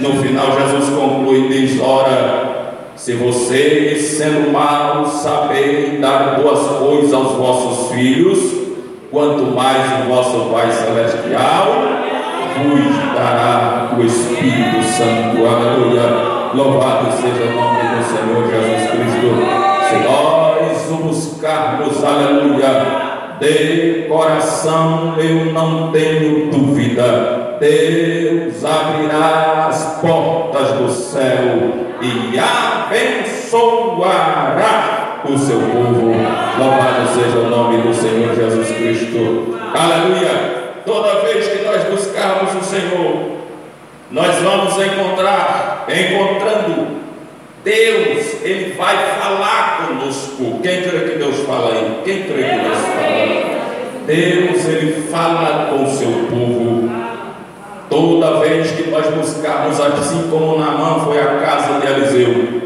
No 0.00 0.14
final, 0.22 0.58
Jesus 0.60 0.88
conclui: 0.90 1.48
diz: 1.48 1.80
Ora, 1.80 2.74
se 2.96 3.14
vocês, 3.14 4.02
sendo 4.02 4.50
maus, 4.50 5.22
saberem 5.22 6.00
dar 6.00 6.40
boas 6.40 6.66
coisas 6.78 7.12
aos 7.12 7.32
vossos 7.32 7.92
filhos, 7.92 8.38
quanto 9.10 9.44
mais 9.54 10.04
o 10.04 10.08
vosso 10.08 10.50
Pai 10.50 10.70
Celestial 10.70 12.00
vos 12.62 13.14
dará 13.14 13.96
o 13.96 14.04
Espírito 14.04 14.82
Santo. 14.82 15.46
Aleluia. 15.46 16.39
Louvado 16.52 17.12
seja 17.12 17.44
o 17.44 17.54
nome 17.54 17.80
do 17.96 18.02
Senhor 18.02 18.42
Jesus 18.50 18.90
Cristo. 18.90 19.28
Se 19.88 19.96
nós 20.04 20.90
o 20.90 20.96
buscarmos, 20.96 22.02
aleluia, 22.02 22.72
de 23.38 24.08
coração 24.08 25.14
eu 25.18 25.52
não 25.52 25.92
tenho 25.92 26.50
dúvida. 26.50 27.56
Deus 27.60 28.64
abrirá 28.64 29.66
as 29.68 30.00
portas 30.00 30.72
do 30.72 30.90
céu 30.90 31.70
e 32.02 32.36
abençoará 32.38 33.60
o 35.24 35.38
seu 35.38 35.60
povo. 35.60 36.14
Louvado 36.58 37.08
seja 37.14 37.38
o 37.38 37.48
nome 37.48 37.80
do 37.82 37.94
Senhor 37.94 38.34
Jesus 38.34 38.68
Cristo. 38.76 39.56
Aleluia. 39.72 40.80
Toda 40.84 41.20
vez 41.20 41.46
que 41.46 41.64
nós 41.64 41.84
buscarmos 41.84 42.56
o 42.56 42.64
Senhor, 42.64 43.38
nós 44.10 44.34
vamos 44.42 44.74
encontrar, 44.76 45.69
encontrando 45.94 47.00
Deus, 47.64 48.42
Ele 48.42 48.74
vai 48.74 48.96
falar 49.20 49.86
conosco. 49.86 50.60
Quem 50.62 50.82
crê 50.82 51.00
que 51.00 51.18
Deus 51.18 51.40
fala 51.40 51.72
aí? 51.72 52.00
Quem 52.04 52.22
crê 52.22 52.42
que 52.42 52.58
Deus 52.58 52.78
fala? 52.78 53.50
Deus, 54.06 54.64
Ele 54.66 55.02
fala 55.10 55.66
com 55.66 55.84
o 55.84 55.90
seu 55.90 56.10
povo. 56.30 56.90
Toda 57.90 58.40
vez 58.40 58.70
que 58.70 58.88
nós 58.88 59.06
buscarmos, 59.08 59.80
assim 59.80 60.28
como 60.30 60.58
Naamã 60.58 61.00
foi 61.04 61.18
à 61.18 61.40
casa 61.40 61.80
de 61.80 61.86
Eliseu 61.86 62.60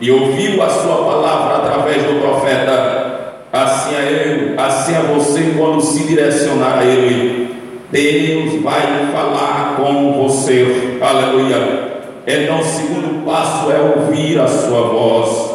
e 0.00 0.10
ouviu 0.10 0.62
a 0.62 0.68
sua 0.68 0.96
palavra 1.04 1.56
através 1.56 2.02
do 2.04 2.20
profeta, 2.20 3.34
assim 3.52 3.94
é 3.96 4.54
eu, 4.54 4.64
assim 4.64 4.94
é 4.94 5.14
você 5.14 5.54
quando 5.58 5.80
se 5.80 6.04
direcionar 6.04 6.78
a 6.78 6.84
Ele. 6.84 7.56
Deus 7.90 8.62
vai 8.62 9.08
falar 9.12 9.74
com 9.76 10.22
você. 10.22 10.98
Aleluia. 11.00 11.87
Então, 12.30 12.60
o 12.60 12.62
segundo 12.62 13.24
passo 13.24 13.72
é 13.72 13.80
ouvir 13.80 14.38
a 14.38 14.46
sua 14.46 14.82
voz. 14.82 15.50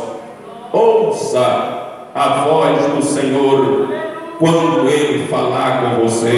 Ouça 0.71 2.09
a 2.15 2.45
voz 2.45 2.83
do 2.95 3.03
Senhor 3.03 3.89
quando 4.39 4.89
Ele 4.89 5.27
falar 5.27 5.83
com 5.83 6.01
você. 6.01 6.31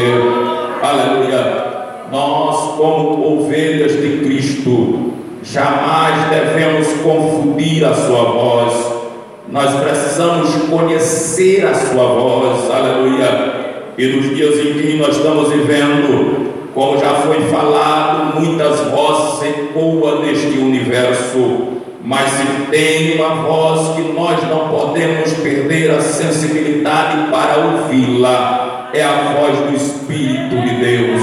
Aleluia. 0.84 1.65
Nós, 2.12 2.75
como 2.75 3.44
ovelhas 3.44 3.94
de 3.94 4.25
Cristo, 4.25 5.13
jamais 5.42 6.30
devemos 6.30 6.88
confundir 7.01 7.86
a 7.86 7.94
sua 7.94 8.24
voz. 8.25 8.74
Nós 9.48 9.74
precisamos 9.75 10.54
conhecer 10.70 11.65
a 11.65 11.74
sua 11.74 12.08
voz. 12.08 12.70
Aleluia 12.70 13.63
e 13.98 14.08
nos 14.08 14.36
dias 14.36 14.60
em 14.60 14.74
que 14.74 14.98
nós 14.98 15.15
estamos 15.15 15.50
vivendo, 15.50 16.44
como 16.75 17.00
já 17.00 17.15
foi 17.22 17.41
falado, 17.44 18.38
muitas 18.38 18.82
vozes 18.91 19.44
ecoam 19.44 20.24
neste 20.24 20.60
universo, 20.60 21.70
mas 22.03 22.29
se 22.32 22.46
tem 22.70 23.15
uma 23.15 23.36
voz 23.44 23.96
que 23.96 24.01
nós 24.12 24.44
não 24.44 24.67
podemos 24.67 25.32
perder 25.36 25.91
a 25.91 26.01
sensibilidade 26.01 27.32
para 27.32 27.60
ouvi-la, 27.60 28.89
é 28.94 29.01
a 29.01 29.38
voz 29.38 29.58
do 29.58 29.75
Espírito 29.77 30.53
de 30.53 30.75
Deus. 30.75 31.22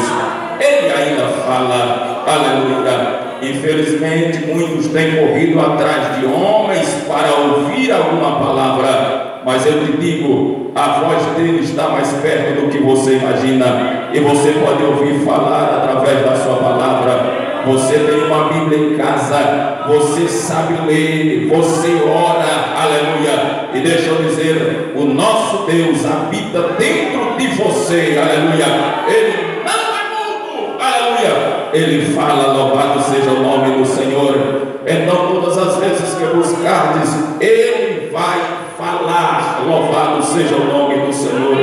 Ele 0.59 0.91
ainda 0.91 1.29
fala, 1.47 2.25
aleluia. 2.27 3.21
Infelizmente, 3.43 4.47
muitos 4.47 4.87
têm 4.87 5.17
corrido 5.17 5.61
atrás 5.61 6.19
de 6.19 6.27
homens 6.27 6.89
para 7.07 7.31
ouvir 7.31 7.93
alguma 7.93 8.39
palavra 8.39 9.12
mas 9.45 9.67
eu 9.67 9.85
te 9.85 9.93
digo, 9.99 10.71
a 10.75 11.01
voz 11.01 11.23
dele 11.37 11.61
está 11.61 11.89
mais 11.89 12.13
perto 12.15 12.61
do 12.61 12.69
que 12.69 12.79
você 12.79 13.15
imagina, 13.15 14.11
e 14.13 14.21
você 14.21 14.53
pode 14.53 14.83
ouvir 14.85 15.25
falar 15.25 15.83
através 15.83 16.25
da 16.25 16.37
sua 16.37 16.57
palavra. 16.57 17.43
Você 17.67 17.99
tem 17.99 18.25
uma 18.25 18.53
Bíblia 18.53 18.79
em 18.79 18.97
casa, 18.97 19.85
você 19.87 20.27
sabe 20.29 20.75
ler, 20.87 21.49
você 21.49 22.03
ora, 22.05 22.75
aleluia. 22.77 23.69
E 23.73 23.81
deixa 23.81 24.11
eu 24.11 24.17
dizer: 24.23 24.93
o 24.97 25.05
nosso 25.05 25.65
Deus 25.65 26.05
habita 26.05 26.75
dentro 26.79 27.37
de 27.39 27.47
você, 27.49 28.19
aleluia. 28.21 28.67
Ele 29.07 29.63
não 29.65 29.73
é 29.73 30.05
mudo, 30.11 30.77
aleluia. 30.81 31.69
Ele 31.73 32.13
fala, 32.15 32.53
louvado 32.53 33.01
seja 33.03 33.31
o 33.31 33.43
nome 33.43 33.79
do 33.79 33.87
Senhor. 33.87 34.63
Então, 34.85 35.33
todas 35.33 35.57
as 35.57 35.77
vezes 35.77 36.15
que 36.15 36.25
buscardes, 36.35 37.15
Ele 37.41 38.11
vai 38.11 38.62
falar. 39.03 39.65
Louvado 39.67 40.23
seja 40.25 40.55
o 40.55 40.65
nome 40.65 41.07
do 41.07 41.13
Senhor. 41.13 41.57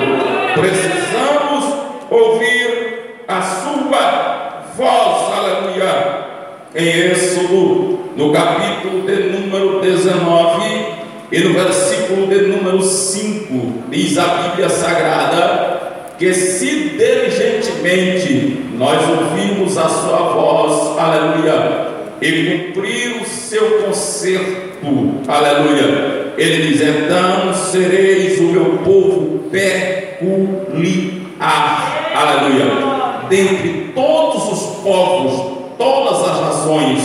Precisamos 0.53 1.73
ouvir 2.09 3.23
a 3.27 3.41
sua 3.41 4.63
voz, 4.75 5.37
aleluia. 5.37 6.19
Em 6.75 7.11
Êxodo, 7.11 7.99
no 8.15 8.31
capítulo 8.31 9.01
de 9.01 9.15
número 9.29 9.81
19 9.81 10.99
e 11.31 11.39
no 11.39 11.53
versículo 11.53 12.27
de 12.27 12.41
número 12.47 12.81
5, 12.81 13.83
diz 13.89 14.17
a 14.17 14.25
Bíblia 14.25 14.69
Sagrada 14.69 15.79
que 16.17 16.33
se 16.33 16.89
diligentemente 16.97 18.65
nós 18.77 18.99
ouvirmos 19.07 19.77
a 19.77 19.87
sua 19.87 20.17
voz, 20.33 20.99
aleluia, 20.99 21.87
e 22.21 22.73
cumprir 22.73 23.21
o 23.21 23.25
seu 23.25 23.83
conserto, 23.83 25.21
aleluia, 25.27 26.18
ele 26.39 26.67
diz: 26.69 26.81
Então 26.81 27.53
sereis 27.53 28.39
o 28.39 28.43
meu 28.43 28.79
povo 28.85 29.49
peculiar. 29.51 30.21
Aleluia. 32.15 32.65
Dentre 33.29 33.91
todos 33.93 34.53
os 34.53 34.61
povos, 34.81 35.75
todas 35.77 36.29
as 36.29 36.41
nações, 36.41 36.99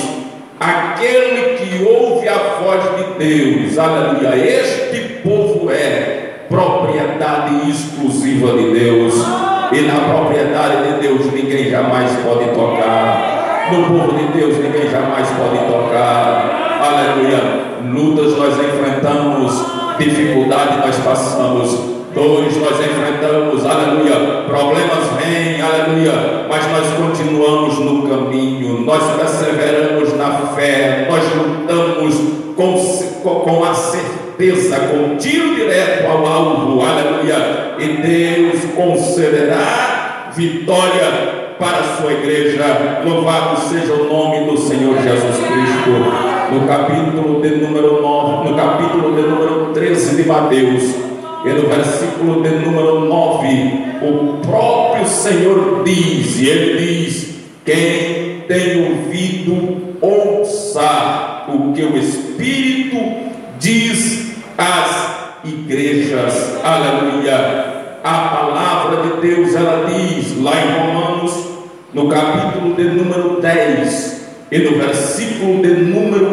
aquele 0.60 1.56
que 1.56 1.84
ouve 1.84 2.28
a 2.28 2.60
voz 2.62 2.80
de 2.96 3.02
Deus, 3.18 3.76
aleluia. 3.76 4.36
Este 4.36 5.20
povo 5.24 5.68
é 5.70 6.44
propriedade 6.48 7.68
exclusiva 7.68 8.56
de 8.56 8.70
Deus. 8.70 9.14
E 9.72 9.80
na 9.80 9.94
propriedade 10.12 10.92
de 10.92 11.08
Deus 11.08 11.32
ninguém 11.32 11.70
jamais 11.70 12.12
pode 12.24 12.50
tocar. 12.50 13.68
No 13.72 13.84
povo 13.86 14.16
de 14.16 14.38
Deus 14.38 14.58
ninguém 14.58 14.88
jamais 14.88 15.28
pode 15.30 15.58
tocar. 15.66 16.80
Aleluia 16.80 17.63
lutas 17.92 18.36
nós 18.36 18.54
enfrentamos, 18.54 19.64
dificuldade 19.98 20.78
nós 20.78 20.96
passamos, 20.98 21.70
dores 22.14 22.56
nós 22.56 22.78
enfrentamos, 22.80 23.64
aleluia, 23.66 24.44
problemas 24.46 25.04
vêm, 25.18 25.60
aleluia, 25.60 26.46
mas 26.48 26.66
nós 26.70 26.86
continuamos 26.96 27.78
no 27.78 28.08
caminho, 28.08 28.80
nós 28.80 29.02
perseveramos 29.16 30.16
na 30.16 30.30
fé, 30.54 31.06
nós 31.08 31.24
lutamos 31.34 32.14
com, 32.56 33.40
com 33.40 33.64
a 33.64 33.74
certeza, 33.74 34.76
com 34.78 35.16
tiro 35.16 35.54
direto 35.54 36.06
ao 36.06 36.26
alvo, 36.26 36.82
aleluia, 36.82 37.74
e 37.78 37.86
Deus 38.02 38.64
concederá 38.76 40.30
vitória 40.34 41.44
para 41.58 41.78
a 41.78 41.96
sua 41.96 42.12
igreja. 42.12 43.00
Louvado 43.04 43.60
seja 43.68 43.92
o 43.92 44.08
nome 44.08 44.50
do 44.50 44.56
Senhor 44.58 44.96
Jesus 45.02 45.36
Cristo 45.36 46.43
no 46.54 46.68
capítulo 46.68 47.40
de 47.42 47.56
número 47.56 48.00
9, 48.00 48.50
no 48.50 48.56
capítulo 48.56 49.16
de 49.16 49.22
número 49.22 49.72
13 49.74 50.22
de 50.22 50.28
Mateus, 50.28 50.94
e 51.44 51.48
no 51.48 51.68
versículo 51.68 52.42
de 52.42 52.50
número 52.50 53.00
9, 53.00 53.84
o 54.02 54.46
próprio 54.46 55.06
Senhor 55.06 55.82
diz, 55.84 56.40
e 56.40 56.48
ele 56.48 56.78
diz: 56.78 57.34
Quem 57.64 58.44
tem 58.46 58.88
ouvido, 58.88 59.96
ouça 60.00 61.44
o 61.48 61.72
que 61.72 61.82
o 61.82 61.98
Espírito 61.98 62.98
diz 63.58 64.36
às 64.56 65.44
igrejas. 65.44 66.60
Aleluia. 66.62 67.74
A 68.04 68.18
palavra 68.28 69.02
de 69.02 69.20
Deus, 69.26 69.54
ela 69.54 69.86
diz 69.86 70.40
lá 70.40 70.52
em 70.52 70.92
Romanos, 70.92 71.32
no 71.92 72.08
capítulo 72.08 72.74
de 72.74 72.84
número 72.84 73.40
10, 73.40 74.14
e 74.50 74.58
no 74.58 74.78
versículo 74.78 75.62
de 75.62 75.68
número 75.68 76.23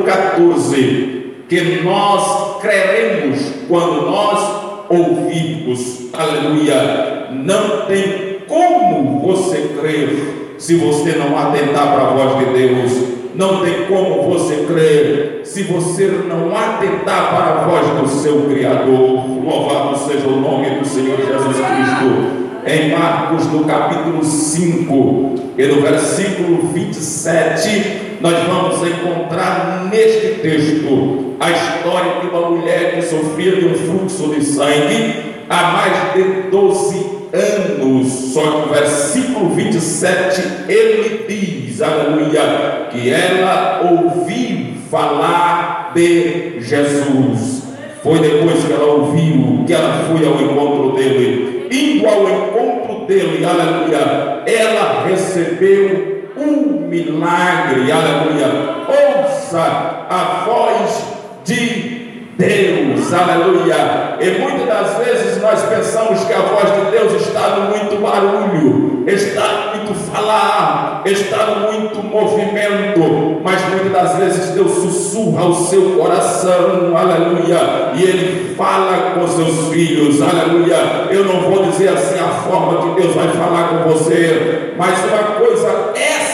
14, 0.42 1.46
que 1.48 1.82
nós 1.84 2.60
creremos 2.62 3.40
quando 3.68 4.10
nós 4.10 4.88
ouvimos, 4.90 6.10
aleluia. 6.14 7.30
Não 7.32 7.86
tem 7.86 8.40
como 8.48 9.20
você 9.20 9.70
crer 9.80 10.56
se 10.58 10.76
você 10.76 11.14
não 11.14 11.38
atentar 11.38 11.94
para 11.94 12.04
a 12.04 12.14
voz 12.14 12.40
de 12.40 12.54
Deus. 12.54 13.12
Não 13.34 13.64
tem 13.64 13.86
como 13.88 14.24
você 14.24 14.66
crer 14.68 15.42
se 15.46 15.64
você 15.64 16.08
não 16.28 16.56
atentar 16.56 17.34
para 17.34 17.62
a 17.62 17.68
voz 17.68 18.02
do 18.02 18.20
seu 18.22 18.42
Criador. 18.42 19.26
Louvado 19.44 19.98
seja 19.98 20.28
o 20.28 20.40
nome 20.40 20.70
do 20.80 20.86
Senhor 20.86 21.18
Jesus 21.18 21.56
Cristo 21.56 22.42
em 22.66 22.92
Marcos, 22.92 23.48
no 23.48 23.64
capítulo 23.64 24.24
5, 24.24 25.36
e 25.58 25.66
no 25.66 25.82
versículo 25.82 26.68
27, 26.74 28.11
nós 28.22 28.38
vamos 28.46 28.88
encontrar 28.88 29.90
neste 29.92 30.42
texto 30.42 31.36
a 31.40 31.50
história 31.50 32.22
de 32.22 32.28
uma 32.28 32.52
mulher 32.52 32.96
que 32.96 33.02
sofria 33.02 33.56
de 33.56 33.66
um 33.66 33.74
fluxo 33.74 34.30
de 34.36 34.46
sangue 34.46 35.16
há 35.50 35.72
mais 35.72 36.14
de 36.14 36.50
12 36.52 37.06
anos. 37.34 38.08
Só 38.34 38.42
que 38.42 38.70
o 38.70 38.74
versículo 38.74 39.50
27 39.50 40.42
ele 40.70 41.26
diz, 41.28 41.82
aleluia, 41.82 42.90
que 42.92 43.10
ela 43.10 43.82
ouviu 43.92 44.76
falar 44.92 45.92
de 45.96 46.60
Jesus. 46.60 47.64
Foi 48.04 48.20
depois 48.20 48.64
que 48.64 48.72
ela 48.72 48.86
ouviu, 48.86 49.64
que 49.66 49.74
ela 49.74 50.06
foi 50.06 50.28
ao 50.28 50.40
encontro 50.40 50.92
dele. 50.96 51.68
Indo 51.72 52.08
ao 52.08 52.30
encontro 52.30 53.06
dele, 53.08 53.44
aleluia, 53.44 54.44
ela 54.46 55.08
recebeu 55.08 56.22
um 56.38 56.81
milagre, 56.92 57.90
aleluia. 57.90 58.86
Ouça 58.86 60.06
a 60.10 60.44
voz 60.46 61.04
de 61.46 62.02
Deus, 62.38 63.14
aleluia. 63.14 64.18
E 64.20 64.40
muitas 64.40 64.68
das 64.68 64.98
vezes 64.98 65.42
nós 65.42 65.64
pensamos 65.64 66.26
que 66.26 66.34
a 66.34 66.42
voz 66.42 66.70
de 66.74 66.92
Deus 66.92 67.14
está 67.22 67.56
no 67.56 67.70
muito 67.70 68.02
barulho, 68.02 69.06
está 69.08 69.48
no 69.48 69.78
muito 69.78 69.94
falar, 70.12 71.02
está 71.06 71.46
no 71.46 71.72
muito 71.72 72.04
movimento, 72.04 73.42
mas 73.42 73.62
muitas 73.70 73.92
das 73.92 74.16
vezes 74.18 74.50
Deus 74.50 74.72
sussurra 74.72 75.46
o 75.46 75.56
seu 75.56 75.92
coração, 75.92 76.96
aleluia, 76.96 77.92
e 77.96 78.04
Ele 78.04 78.56
fala 78.56 79.12
com 79.14 79.28
seus 79.30 79.70
filhos, 79.74 80.22
aleluia. 80.22 81.08
Eu 81.10 81.24
não 81.24 81.40
vou 81.42 81.64
dizer 81.68 81.90
assim 81.90 82.20
a 82.20 82.28
forma 82.28 82.82
que 82.82 83.02
Deus 83.02 83.16
vai 83.16 83.30
falar 83.30 83.70
com 83.70 83.90
você, 83.90 84.74
mas 84.78 85.00
uma 85.06 85.24
coisa 85.40 85.92
é 85.96 86.31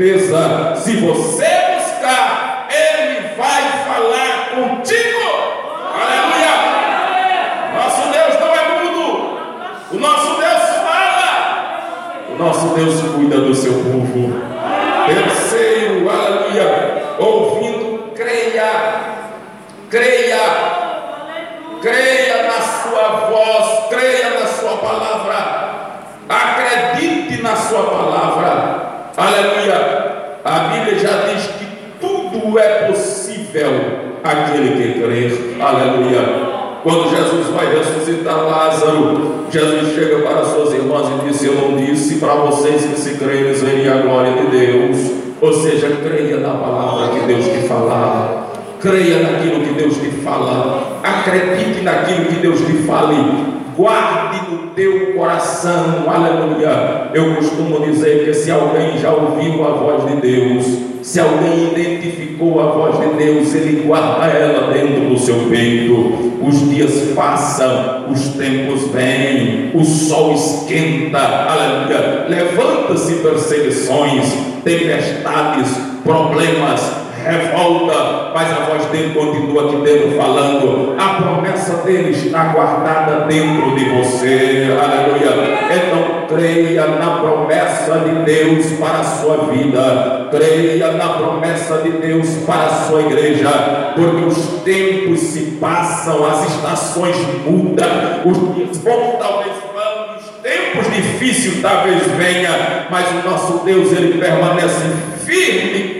certeza: 0.00 0.76
se 0.76 0.96
você 0.96 1.46
buscar, 1.76 2.68
Ele 2.70 3.36
vai 3.36 3.62
falar 3.84 4.50
contigo. 4.54 5.10
Nosso 12.38 12.68
Deus 12.74 13.00
cuida 13.14 13.36
do 13.36 13.54
seu 13.54 13.74
povo. 13.74 14.32
Terceiro, 15.06 16.08
aleluia. 16.08 17.16
Ouvindo, 17.18 18.14
creia. 18.14 18.70
Creia. 19.90 20.38
Creia 21.82 22.42
na 22.44 22.60
sua 22.62 23.08
voz. 23.28 23.88
Creia 23.90 24.40
na 24.40 24.46
sua 24.46 24.78
palavra. 24.78 26.00
Acredite 26.30 27.42
na 27.42 27.54
sua 27.56 27.82
palavra. 27.82 28.89
Aleluia. 29.16 30.38
A 30.44 30.58
Bíblia 30.68 30.98
já 30.98 31.26
diz 31.26 31.46
que 31.46 31.66
tudo 32.00 32.58
é 32.58 32.86
possível 32.86 33.70
aquele 34.24 34.76
que 34.76 35.00
crê. 35.00 35.62
Aleluia. 35.62 36.50
Quando 36.82 37.10
Jesus 37.10 37.48
vai 37.48 37.76
ressuscitar 37.76 38.42
Lázaro, 38.42 39.44
Jesus 39.50 39.94
chega 39.94 40.20
para 40.20 40.44
suas 40.44 40.72
irmãs 40.72 41.08
e 41.08 41.28
disse: 41.28 41.46
Eu 41.46 41.54
não 41.54 41.76
disse 41.76 42.16
para 42.16 42.34
vocês 42.34 42.86
que 42.86 42.98
se 42.98 43.16
creres 43.16 43.62
veria 43.62 43.94
a 43.94 44.02
glória 44.02 44.32
de 44.32 44.46
Deus. 44.46 45.10
Ou 45.40 45.52
seja, 45.52 45.88
creia 46.02 46.38
na 46.38 46.54
palavra 46.54 47.08
que 47.08 47.26
Deus 47.26 47.44
te 47.44 47.68
falar. 47.68 48.50
Creia 48.80 49.20
naquilo 49.20 49.64
que 49.64 49.74
Deus 49.74 49.94
te 49.96 50.10
fala. 50.22 51.00
Acredite 51.02 51.82
naquilo 51.82 52.26
que 52.26 52.36
Deus 52.36 52.60
te 52.60 52.72
fale 52.86 53.16
guarde 53.80 54.40
no 54.50 54.58
teu 54.74 55.14
coração, 55.14 56.04
aleluia. 56.06 57.10
Eu 57.14 57.34
costumo 57.36 57.80
dizer 57.80 58.26
que 58.26 58.34
se 58.34 58.50
alguém 58.50 58.98
já 58.98 59.10
ouviu 59.10 59.66
a 59.66 59.70
voz 59.70 60.06
de 60.06 60.20
Deus, 60.20 60.66
se 61.02 61.18
alguém 61.18 61.72
identificou 61.72 62.60
a 62.60 62.72
voz 62.72 63.00
de 63.00 63.16
Deus, 63.16 63.54
ele 63.54 63.84
guarda 63.86 64.26
ela 64.26 64.70
dentro 64.70 65.08
do 65.08 65.18
seu 65.18 65.46
peito. 65.48 66.30
Os 66.42 66.68
dias 66.68 67.12
passam, 67.14 68.10
os 68.10 68.28
tempos 68.34 68.88
vêm, 68.88 69.70
o 69.74 69.82
sol 69.82 70.34
esquenta, 70.34 71.18
aleluia. 71.18 72.26
Levanta-se 72.28 73.14
perseguições, 73.14 74.30
tempestades, 74.62 75.68
problemas, 76.04 76.82
revolta, 77.24 78.32
mas 78.34 78.50
a 78.50 78.64
voz 78.66 78.86
dele 78.86 79.14
continua 79.14 79.66
aqui 79.66 79.76
dentro 79.82 80.16
falando. 80.16 80.96
A 80.98 81.22
promessa 81.22 81.76
dele 81.84 82.10
está 82.10 82.44
guardada 82.52 83.26
dentro 83.26 83.74
de 83.76 83.84
você, 83.90 84.68
aleluia. 84.70 85.60
Então 85.70 86.26
creia 86.28 86.86
na 86.86 87.18
promessa 87.18 87.98
de 88.00 88.24
Deus 88.24 88.66
para 88.78 89.00
a 89.00 89.04
sua 89.04 89.36
vida, 89.52 90.28
creia 90.30 90.92
na 90.92 91.08
promessa 91.08 91.78
de 91.78 91.90
Deus 91.90 92.28
para 92.46 92.66
a 92.66 92.84
sua 92.86 93.02
igreja, 93.02 93.92
porque 93.94 94.24
os 94.24 94.62
tempos 94.62 95.20
se 95.20 95.58
passam, 95.60 96.24
as 96.24 96.48
estações 96.54 97.16
mudam, 97.44 97.88
os 98.24 98.54
dias 98.54 98.78
vão 98.78 99.16
talvez 99.18 99.60
tempos 100.42 100.92
difíceis 100.94 101.60
talvez 101.60 102.02
venha, 102.16 102.86
mas 102.90 103.08
o 103.10 103.28
nosso 103.28 103.64
Deus 103.64 103.92
ele 103.92 104.18
permanece 104.18 104.84
firme, 105.24 105.99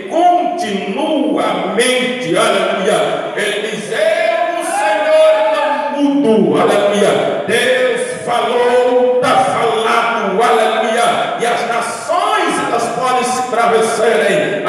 continuamente, 0.85 2.35
aleluia. 2.35 3.33
Ele 3.35 3.67
diz: 3.67 3.91
Eu, 3.91 4.61
o 4.61 4.65
Senhor, 4.65 5.95
não 5.95 6.13
mudo, 6.15 6.61
aleluia. 6.61 7.45
Deus 7.47 8.25
falou, 8.25 9.15
está 9.15 9.35
falado, 9.37 10.41
aleluia. 10.41 11.37
E 11.39 11.45
as 11.45 11.67
nações 11.67 12.67
elas 12.67 12.83
podem 12.95 13.23
se 13.23 13.51
travesserem, 13.51 14.63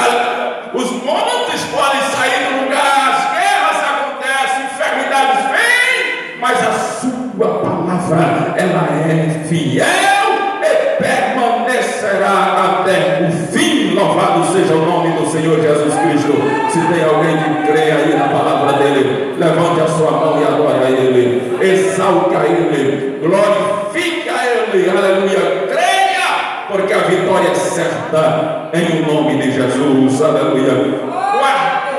os 0.73 0.91
montes 1.03 1.61
podem 1.71 2.01
sair 2.01 2.47
do 2.47 2.63
lugar, 2.63 3.09
as 3.09 3.23
guerras 3.31 3.79
acontecem, 3.91 4.65
enfermidades 4.65 5.45
vêm, 5.51 6.39
mas 6.39 6.57
a 6.67 6.73
sua 6.73 7.47
palavra, 7.59 8.55
ela 8.57 8.87
é 9.07 9.45
fiel 9.47 10.23
e 10.63 11.01
permanecerá 11.01 12.81
até 12.81 13.27
o 13.27 13.31
fim. 13.51 13.93
Louvado 13.93 14.51
seja 14.51 14.73
o 14.73 14.85
nome 14.85 15.02
Senhor 15.33 15.59
Jesus 15.59 15.95
Cristo. 15.95 16.33
Se 16.69 16.79
tem 16.93 17.03
alguém 17.03 17.35
que 17.35 17.71
crê 17.71 17.91
aí 17.91 18.15
na 18.15 18.27
palavra 18.27 18.73
dele, 18.73 19.33
levante 19.35 19.81
a 19.81 19.87
sua 19.87 20.11
mão 20.11 20.39
e 20.39 20.43
adore 20.43 20.85
a 20.85 20.89
ele, 20.91 21.57
exalte 21.59 22.35
a 22.35 22.45
ele, 22.45 23.19
glorifique 23.19 24.29
a 24.29 24.45
ele, 24.45 24.89
aleluia. 24.91 25.67
Creia, 25.71 26.67
porque 26.67 26.93
a 26.93 26.99
vitória 26.99 27.49
é 27.49 27.55
certa 27.55 28.69
em 28.73 29.01
o 29.01 29.11
nome 29.11 29.41
de 29.41 29.53
Jesus, 29.53 30.21
aleluia. 30.21 30.99
Quarto, 31.09 31.95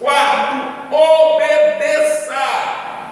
quarto, 0.00 0.56
obedeça, 0.90 2.34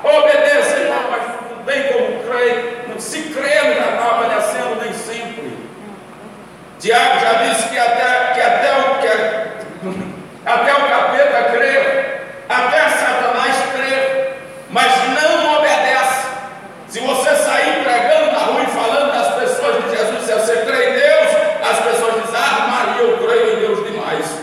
obedeça, 0.02 0.76
irmão, 0.76 1.02
mas 1.08 1.22
não 1.56 1.62
tem 1.64 1.82
como 1.92 2.24
crer, 2.24 2.84
se 2.98 3.20
crer 3.32 3.64
não 3.64 3.74
já 3.74 3.90
está 3.92 4.18
obedecendo 4.18 4.82
nem 4.82 4.92
sempre. 4.92 5.56
Tiago 6.80 7.20
já 7.20 7.32
disse 7.44 7.68
que 7.68 7.78
até, 7.78 8.32
que 8.34 8.40
até 8.40 8.72
o 8.78 8.98
que 9.00 9.06
até 10.46 10.72
o 10.72 10.88
capeta 10.88 11.50
crê, 11.50 12.20
até 12.48 12.88
Satanás 12.88 13.56
crê, 13.74 14.28
mas 14.70 14.92
não 15.08 15.58
obedece. 15.58 16.28
Se 16.86 17.00
você 17.00 17.34
sair 17.34 17.82
pregando 17.82 18.30
na 18.30 18.38
rua 18.38 18.62
e 18.62 18.66
falando 18.66 19.12
das 19.12 19.34
pessoas 19.34 19.82
de 19.82 19.90
Jesus, 19.90 20.22
se 20.22 20.32
você 20.32 20.56
crê 20.64 20.90
em 20.90 20.92
Deus, 20.92 21.68
as 21.68 21.80
pessoas 21.80 22.22
dizem, 22.22 22.38
ah, 22.38 22.68
Maria, 22.68 23.02
eu 23.02 23.26
creio 23.26 23.56
em 23.56 23.60
Deus 23.60 23.90
demais. 23.90 24.38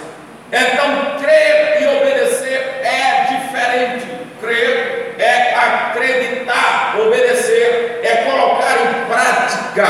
Então, 0.52 1.20
crer 1.22 1.82
e 1.82 1.98
obedecer 1.98 2.82
é 2.84 3.28
diferente. 3.30 4.06
Crer 4.42 5.16
é 5.20 5.56
acreditar, 5.56 6.96
obedecer 7.00 8.02
é 8.04 8.30
colocar 8.30 8.76
em 8.76 9.06
prática 9.06 9.86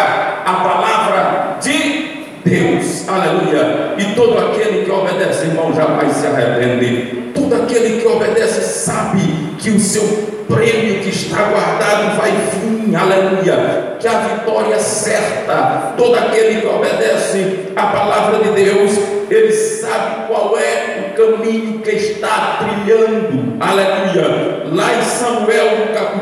a 0.46 0.54
palavra 0.54 1.58
de 1.60 2.24
Deus, 2.46 3.08
aleluia. 3.08 3.96
E 3.98 4.13
todo 4.24 4.38
aquele 4.40 4.86
que 4.86 4.92
obedece, 4.92 5.46
irmão, 5.48 5.74
jamais 5.76 6.14
se 6.14 6.28
arrepende. 6.28 7.32
Todo 7.34 7.56
aquele 7.56 8.02
que 8.02 8.08
obedece 8.08 8.62
sabe 8.62 9.20
que 9.60 9.70
o 9.70 9.80
seu 9.80 10.04
prêmio 10.48 11.02
que 11.02 11.10
está 11.10 11.44
guardado 11.44 12.18
vai 12.18 12.32
vir, 12.32 12.96
aleluia. 12.96 13.98
Que 14.00 14.08
a 14.08 14.20
vitória 14.20 14.76
é 14.76 14.80
certa. 14.80 15.94
Todo 15.98 16.16
aquele 16.16 16.62
que 16.62 16.68
obedece 16.68 17.72
a 17.76 17.88
palavra 17.88 18.40
de 18.40 18.52
Deus, 18.52 18.98
ele 19.30 19.52
sabe 19.52 20.28
qual 20.28 20.58
é 20.58 21.10
o 21.10 21.16
caminho 21.16 21.80
que 21.80 21.92
está 21.92 22.60
trilhando, 22.60 23.58
aleluia. 23.60 24.64
Lá 24.72 24.94
em 25.00 25.04
Samuel, 25.04 25.66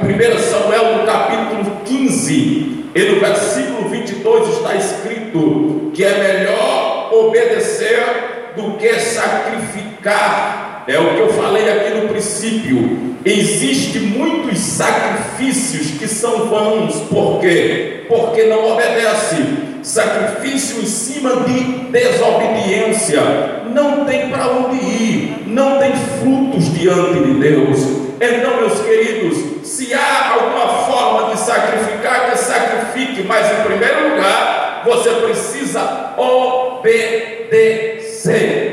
no 0.02 0.10
1 0.10 0.40
Samuel, 0.40 0.98
no 0.98 1.06
capítulo 1.06 1.78
15, 1.86 2.82
e 2.94 3.04
no 3.04 3.20
versículo 3.20 3.90
22 3.90 4.50
está 4.50 4.76
escrito 4.76 5.92
que 5.94 6.04
é 6.04 6.18
melhor 6.18 6.91
obedecer 7.32 8.52
do 8.56 8.78
que 8.78 8.94
sacrificar. 9.00 10.84
É 10.88 11.00
o 11.00 11.15
que 11.15 11.20
eu 11.22 11.34
falei 11.34 11.70
aqui 11.70 11.94
no 11.94 12.10
princípio. 12.10 13.15
Existem 13.24 14.02
muitos 14.02 14.60
sacrifícios 14.60 15.91
que 15.98 16.08
são 16.08 16.48
vãos, 16.48 16.96
por 17.10 17.39
quê? 17.39 18.06
Porque 18.10 18.44
não 18.44 18.74
obedece. 18.74 19.70
Sacrifício 19.82 20.82
em 20.82 20.86
cima 20.86 21.38
de 21.38 21.60
desobediência, 21.91 23.22
não 23.74 24.06
tem 24.06 24.30
para 24.30 24.48
onde 24.48 24.76
ir, 24.76 25.44
não 25.48 25.80
tem 25.80 25.91
frutos 25.96 26.72
diante 26.74 27.20
de 27.24 27.34
Deus. 27.39 27.80
Então, 28.22 28.58
meus 28.58 28.80
queridos, 28.82 29.67
se 29.67 29.91
há 29.91 30.34
alguma 30.34 30.67
forma 30.84 31.32
de 31.32 31.39
sacrificar, 31.39 32.30
que 32.30 32.38
sacrifique, 32.38 33.24
mas 33.24 33.48
em 33.52 33.63
primeiro 33.63 34.10
lugar, 34.10 34.51
você 34.86 35.10
precisa 35.12 36.13
obedecer. 36.17 37.52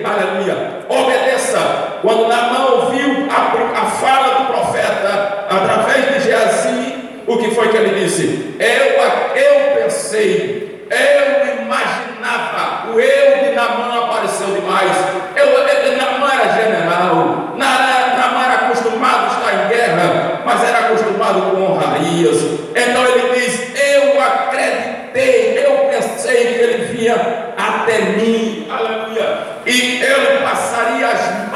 Aleluia. 0.04 0.78
Obedeça. 0.88 1.58
Quando 2.02 2.28
Namã 2.28 2.66
ouviu 2.66 3.26
a, 3.30 3.80
a 3.80 3.86
fala 3.86 4.40
do 4.40 4.46
profeta 4.46 5.46
através 5.50 6.14
de 6.14 6.20
Geazi, 6.20 6.98
o 7.26 7.36
que 7.38 7.50
foi 7.50 7.68
que 7.68 7.76
ele 7.76 8.00
disse? 8.00 8.56
Eu, 8.58 9.02
eu 9.36 9.82
pensei, 9.82 10.86
eu 10.90 11.62
imaginava, 11.62 12.92
o 12.92 13.00
eu 13.00 13.44
de 13.44 13.50
Namã 13.54 14.04
apareceu 14.04 14.46
demais. 14.48 14.96
Eu, 15.36 15.46
eu, 15.46 15.68
Namã 15.96 16.30
era 16.32 16.52
general, 16.54 17.54
Namã 17.56 18.44
era 18.44 18.54
acostumado 18.66 19.26
a 19.26 19.28
estar 19.28 19.64
em 19.64 19.68
guerra, 19.68 20.42
mas 20.44 20.62
era 20.64 20.78
acostumado 20.78 21.50
com 21.50 21.62
honrarias. 21.62 22.36
Então 22.74 23.06
ele 23.06 23.34
diz: 23.34 23.72
Eu 23.78 24.20
acreditei, 24.22 25.64
eu 25.64 25.88
pensei 25.90 26.54
que 26.54 26.60
ele 26.60 26.84
vinha 26.86 27.14
até 27.56 28.00
mim, 28.00 28.66
aleluia, 28.70 29.38
e 29.66 30.02
ele 30.02 30.42
passaria 30.42 31.08
as 31.08 31.52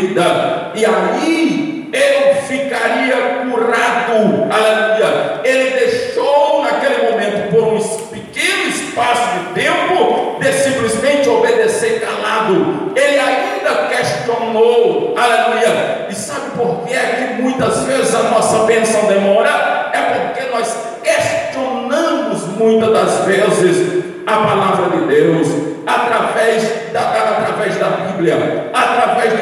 ferida, 0.00 0.72
e 0.74 0.84
aí 0.84 1.90
eu 1.92 2.34
ficaria 2.42 3.16
curado, 3.50 4.48
aleluia. 4.50 5.40
Ele 5.44 5.70
deixou 5.70 6.62
naquele 6.62 7.10
momento 7.10 7.50
por 7.50 7.64
um 7.64 7.78
pequeno 8.08 8.68
espaço 8.68 9.38
de 9.38 9.60
tempo 9.60 10.38
de 10.40 10.52
simplesmente 10.52 11.28
obedecer 11.28 12.00
calado. 12.00 12.92
Ele 12.96 13.18
ainda 13.18 13.88
questionou, 13.88 15.14
aleluia. 15.16 16.06
E 16.08 16.14
sabe 16.14 16.50
por 16.56 16.86
que 16.86 16.94
é 16.94 17.34
que 17.36 17.42
muitas 17.42 17.84
vezes 17.84 18.14
a 18.14 18.22
nossa 18.24 18.64
bênção 18.64 19.06
demora? 19.06 19.90
É 19.92 20.00
porque 20.00 20.48
nós 20.50 20.76
questionamos 21.02 22.46
muitas 22.56 22.92
das 22.92 23.24
vezes 23.24 24.04
a 24.26 24.36
palavra 24.36 24.96
de 24.96 25.06
Deus 25.06 25.69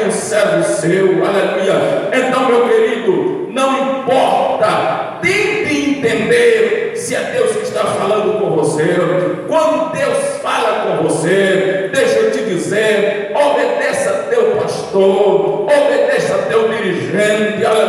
um 0.09 0.11
servo 0.11 0.63
seu, 0.63 1.23
aleluia. 1.23 2.09
Então, 2.11 2.47
meu 2.47 2.67
querido, 2.67 3.47
não 3.51 3.99
importa, 3.99 5.19
tente 5.21 5.97
entender 5.97 6.93
se 6.95 7.15
é 7.15 7.31
Deus 7.31 7.51
que 7.51 7.63
está 7.63 7.85
falando 7.85 8.39
com 8.39 8.49
você. 8.55 8.85
Quando 9.47 9.91
Deus 9.91 10.17
fala 10.41 10.97
com 10.97 11.03
você, 11.03 11.91
deixa 11.93 12.19
eu 12.19 12.31
te 12.31 12.39
dizer, 12.39 13.31
obedeça 13.35 14.27
teu 14.31 14.55
pastor, 14.55 15.67
obedeça 15.67 16.33
teu 16.49 16.69
dirigente, 16.69 17.63
aleluia, 17.63 17.88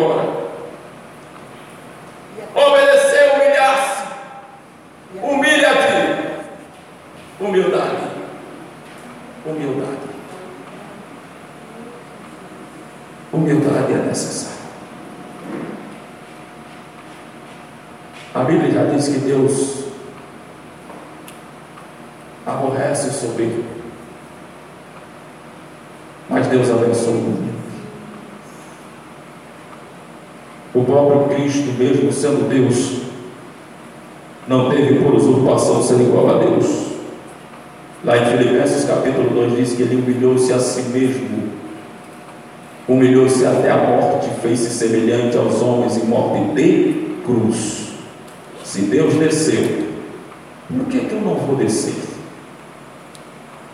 embora. 0.00 0.50
Obedecer, 2.54 3.34
humilhar-se. 3.34 4.02
Humilha-te. 5.22 6.30
Humildade. 7.40 8.10
Humildade. 9.46 10.10
Humildade 13.32 13.92
é 13.92 13.96
necessária. 13.96 14.60
A 18.34 18.44
Bíblia 18.44 18.70
já 18.70 18.84
diz 18.84 19.08
que 19.08 19.18
Deus 19.18 19.84
aborrece 22.46 23.08
o 23.08 23.12
soberbo, 23.12 23.64
mas 26.28 26.46
Deus 26.46 26.70
abençoa 26.70 27.12
o 27.12 27.18
humilde. 27.18 27.50
O 30.72 30.79
próprio 30.90 31.36
Cristo, 31.36 31.72
mesmo 31.78 32.12
sendo 32.12 32.48
Deus, 32.48 33.02
não 34.48 34.68
teve 34.68 34.96
por 34.96 35.14
usurpação 35.14 35.82
ser 35.82 36.00
igual 36.00 36.28
a 36.28 36.38
Deus. 36.38 36.90
Lá 38.04 38.16
em 38.16 38.36
Filipenses 38.36 38.84
capítulo 38.84 39.30
2 39.30 39.56
diz 39.56 39.72
que 39.74 39.82
ele 39.82 39.96
humilhou-se 39.96 40.52
a 40.52 40.58
si 40.58 40.82
mesmo, 40.88 41.50
humilhou-se 42.88 43.44
até 43.46 43.70
a 43.70 43.76
morte, 43.76 44.28
fez-se 44.42 44.70
semelhante 44.70 45.36
aos 45.36 45.62
homens 45.62 45.96
em 45.98 46.06
morte 46.06 46.54
de 46.54 47.16
cruz. 47.24 47.90
Se 48.64 48.82
Deus 48.82 49.14
desceu, 49.14 49.90
por 50.68 50.86
que, 50.86 51.00
que 51.00 51.12
eu 51.12 51.20
não 51.20 51.34
vou 51.34 51.56
descer? 51.56 51.94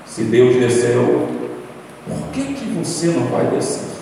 Se 0.04 0.24
Deus 0.24 0.56
desceu, 0.56 1.28
por 2.06 2.28
que, 2.32 2.54
que 2.54 2.64
você 2.78 3.08
não 3.08 3.26
vai 3.26 3.46
descer? 3.46 3.96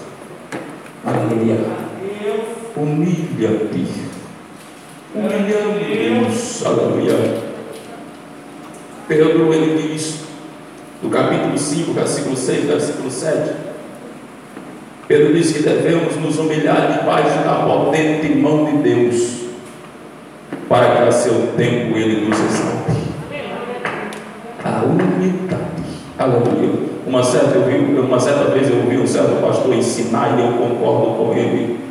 Aleluia. 1.05 1.85
Humilha-te. 2.95 3.87
Humilhamos. 5.13 6.65
Aleluia. 6.65 7.43
Pedro 9.09 9.53
ele 9.53 9.83
diz, 9.83 10.21
no 11.03 11.11
capítulo 11.11 11.59
5, 11.59 11.93
versículo 11.93 12.37
6, 12.37 12.65
versículo 12.67 13.11
7. 13.11 13.51
Pedro 15.09 15.35
diz 15.35 15.53
que 15.53 15.65
devemos 15.65 16.15
nos 16.17 16.39
humilhar 16.39 17.01
debaixo 17.01 17.45
da 17.45 17.67
potente 17.67 18.29
mão 18.37 18.65
de 18.65 18.77
Deus, 18.79 19.41
para 20.69 20.95
que 20.95 21.03
a 21.09 21.11
seu 21.11 21.49
tempo 21.57 21.97
ele 21.99 22.29
nos 22.29 22.39
exalte. 22.39 22.95
A 24.65 24.85
humildade. 24.85 25.65
Aleluia. 26.17 26.95
Uma 27.05 27.25
certa, 27.25 27.57
eu 27.57 27.65
vi, 27.67 27.75
uma 27.99 28.21
certa 28.21 28.45
vez 28.53 28.71
eu 28.71 28.77
ouvi 28.77 28.97
um 28.97 29.07
certo 29.07 29.43
pastor 29.43 29.75
ensinar 29.75 30.39
e 30.39 30.43
eu 30.43 30.53
concordo 30.53 31.17
com 31.17 31.35
ele. 31.35 31.84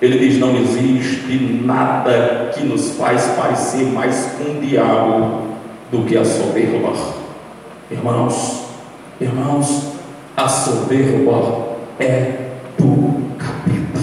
Ele 0.00 0.18
diz: 0.18 0.38
não 0.38 0.56
existe 0.56 1.62
nada 1.64 2.50
que 2.54 2.64
nos 2.64 2.92
faz 2.92 3.26
parecer 3.36 3.86
mais 3.86 4.32
com 4.36 4.58
o 4.58 4.60
diabo 4.60 5.44
do 5.90 6.04
que 6.04 6.16
a 6.16 6.24
soberba. 6.24 6.92
Irmãos, 7.90 8.64
irmãos, 9.20 9.92
a 10.36 10.48
soberba 10.48 11.76
é 11.98 12.50
do 12.76 13.36
capeta. 13.38 14.00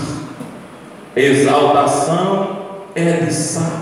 Exaltação 1.15 2.57
é 2.95 3.11
de 3.11 3.33
Satanás. 3.33 3.81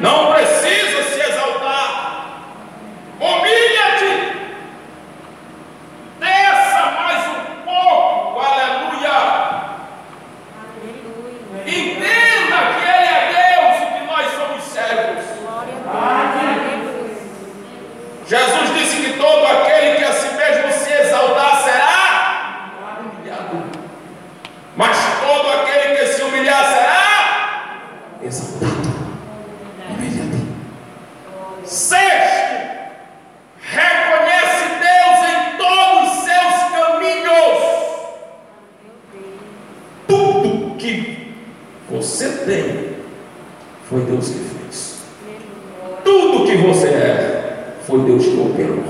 Não 0.00 0.32
precisa 0.32 1.02
se 1.02 1.20
exaltar. 1.20 2.48
Humilha-te. 3.20 4.12
Desça 6.20 6.82
mais 6.98 7.26
um 7.28 7.40
pouco. 7.64 8.40
Aleluia. 8.40 9.18
Entenda 11.66 12.58
que 12.74 12.84
Ele 12.84 13.08
é 13.08 13.20
Deus 13.34 13.76
e 13.82 13.84
que 13.92 14.02
nós 14.06 14.26
somos 14.32 14.62
servos. 14.64 15.24
Jesus 18.26 18.74
disse 18.74 18.96
que 19.02 19.12
todo 19.18 19.44
aquele 19.46 19.96
que 19.96 20.04
a 20.04 20.12
si 20.12 20.34
mesmo 20.34 20.72
se 20.72 20.90
exaltar 20.92 21.62
será 21.62 23.00
humilhado. 23.00 23.56
Mas 24.76 24.96
todo 25.20 25.50
aquele 25.50 25.96
que 25.96 26.06
se 26.06 26.22
humilhar 26.22 26.64
será 26.64 27.04
exaltado. 28.22 28.94
Humilha-te. 29.90 30.42
Sexto, 31.64 32.54
reconhece 33.60 34.64
Deus 34.80 35.18
em 35.28 35.56
todos 35.58 36.12
os 36.12 36.24
seus 36.24 36.54
caminhos. 36.72 37.58
Tudo 40.08 40.76
que 40.76 41.14
Tudo 46.04 46.46
que 46.46 46.56
você 46.56 46.88
é, 46.88 47.74
foi 47.86 48.00
Deus 48.00 48.24
que 48.24 48.40
operou. 48.40 48.82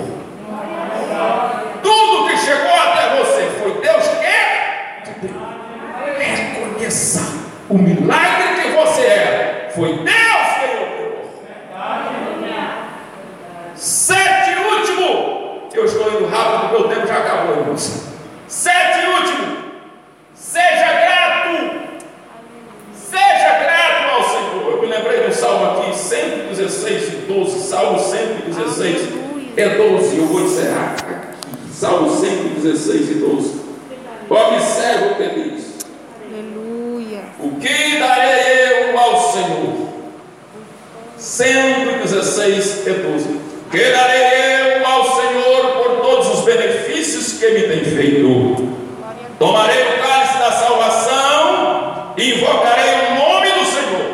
Tudo 1.83 2.29
que 2.29 2.37
chegou 2.37 2.75
até 2.75 3.16
você, 3.19 3.51
foi 3.61 3.73
Deus 3.81 4.05
que 4.09 4.25
reconheça 6.25 7.21
o 7.69 7.75
milagre 7.79 8.62
que 8.62 8.69
você 8.71 9.03
é, 9.03 9.71
foi 9.75 9.99
Deus 9.99 10.47
quem 10.61 10.75
operou. 10.83 11.25
Sete 13.75 14.51
último, 14.59 15.69
eu 15.75 15.85
estou 15.85 16.09
indo 16.09 16.27
rápido 16.27 16.71
porque 16.71 16.83
o 16.83 16.88
tempo 16.88 17.07
já 17.07 17.19
acabou, 17.19 17.59
irmãos. 17.59 18.05
Sete 18.47 19.07
último, 19.07 19.57
seja 20.35 20.93
grato, 20.93 21.81
seja 22.95 23.59
grato 23.59 24.14
ao 24.14 24.23
Senhor. 24.23 24.71
Eu 24.73 24.81
me 24.81 24.87
lembrei 24.87 25.27
do 25.27 25.35
salmo 25.35 25.81
aqui, 25.81 25.97
116 25.97 27.09
e 27.12 27.16
12, 27.27 27.61
salmo 27.61 27.99
116 27.99 29.09
é 29.57 29.69
12, 29.69 30.16
eu 30.19 30.27
vou 30.27 30.43
encerrar 30.43 30.95
aqui. 30.99 31.14
Salmo 31.73 32.11
116 32.16 33.11
e 33.11 33.14
12. 33.14 33.61
Observe 34.31 35.05
o 35.07 35.14
que 35.16 35.29
diz. 35.29 35.75
Aleluia. 36.27 37.23
O 37.38 37.57
que 37.61 37.99
darei 37.99 38.91
eu 38.91 38.99
ao 38.99 39.33
Senhor? 39.33 39.88
116 41.19 42.87
e 42.87 42.91
12. 42.91 43.29
O 43.29 43.71
que 43.71 43.91
darei 43.91 44.79
eu 44.79 44.87
ao 44.87 45.05
Senhor 45.16 45.83
por 45.83 46.01
todos 46.01 46.38
os 46.38 46.45
benefícios 46.45 47.34
que 47.44 47.52
me 47.52 47.62
tem 47.68 47.85
feito? 47.85 48.72
Tomarei 49.38 49.83
o 49.83 50.02
cálice 50.02 50.38
da 50.38 50.50
salvação 50.52 52.14
e 52.16 52.37
invocarei 52.37 52.94
o 52.94 53.14
nome 53.16 53.50
do 53.50 53.64
Senhor. 53.66 54.07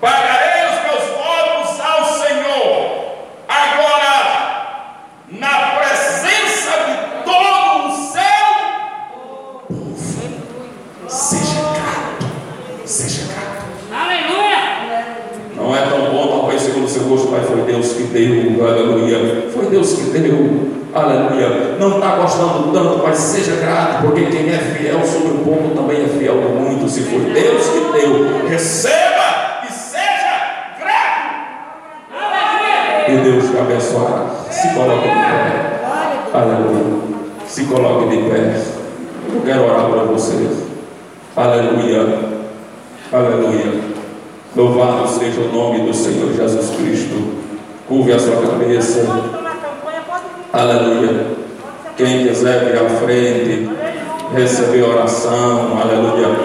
Pagarei 0.00 0.64
os 0.66 0.78
meus 0.82 1.04
votos 1.16 1.80
ao 1.80 2.04
Senhor. 2.04 2.74
Agora, 3.48 4.14
na 5.30 5.76
presença 5.76 6.70
de 6.86 6.94
todo 7.24 7.86
o 7.86 7.90
céu, 8.12 8.48
seja 11.08 11.60
grato. 11.60 12.26
Seja 12.84 13.22
grato. 13.32 13.62
Não 15.54 15.76
é 15.76 15.82
tão 15.82 16.10
bom, 16.10 16.40
talvez 16.40 16.62
segundo 16.62 16.86
o 16.86 16.88
seu 16.88 17.04
gosto, 17.04 17.28
mas 17.30 17.46
foi 17.46 17.62
Deus 17.62 17.92
que 17.92 18.02
deu, 18.04 18.66
aleluia. 18.66 19.48
Foi 19.54 19.66
Deus 19.66 19.92
que 19.92 20.10
deu, 20.10 20.72
aleluia. 20.92 21.76
Não 21.78 21.94
está 21.96 22.16
gostando 22.16 22.72
tanto, 22.72 23.00
mas 23.02 23.16
seja 23.16 23.54
grato, 23.56 24.02
porque 24.02 24.26
quem 24.26 24.48
é 24.50 24.58
fiel 24.58 25.04
sobre 25.06 25.28
o 25.28 25.38
pouco 25.44 25.68
também 25.76 26.02
é 26.04 26.08
fiel 26.08 26.34
no 26.36 26.48
muito. 26.48 26.88
Se 26.88 27.02
foi 27.02 27.20
Deus 27.20 27.66
que 27.68 27.92
deu, 27.92 28.48
receba 28.48 29.62
e 29.68 29.72
seja 29.72 30.74
grato. 30.80 31.52
E 33.08 33.16
Deus 33.18 33.50
te 33.50 33.58
abençoará. 33.58 34.26
Se 34.50 34.68
coloque 34.74 35.08
de 35.08 35.14
pé. 35.14 35.80
Aleluia. 36.34 36.84
Se 37.46 37.64
coloque 37.66 38.16
de 38.16 38.22
pé. 38.30 38.60
Eu 39.32 39.40
quero 39.42 39.64
orar 39.64 39.86
para 39.86 40.04
você. 40.04 40.48
Aleluia. 41.36 42.18
Aleluia. 43.12 43.92
Louvado 44.54 45.08
seja 45.08 45.40
o 45.40 45.50
nome 45.50 45.86
do 45.86 45.94
Senhor 45.94 46.30
Jesus 46.34 46.76
Cristo. 46.76 47.38
Curve 47.88 48.12
a 48.12 48.18
sua 48.18 48.36
cabeça. 48.36 49.06
Aleluia. 50.52 51.26
Quem 51.96 52.26
quiser 52.26 52.66
vir 52.66 52.76
à 52.76 52.86
frente, 52.86 53.70
receber 54.34 54.82
oração. 54.82 55.80
Aleluia. 55.80 56.36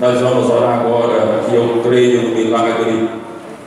Nós 0.00 0.20
vamos 0.20 0.50
orar 0.50 0.80
agora. 0.80 1.44
Eu 1.96 2.02
creio 2.02 2.22
no 2.28 2.34
milagre 2.34 3.08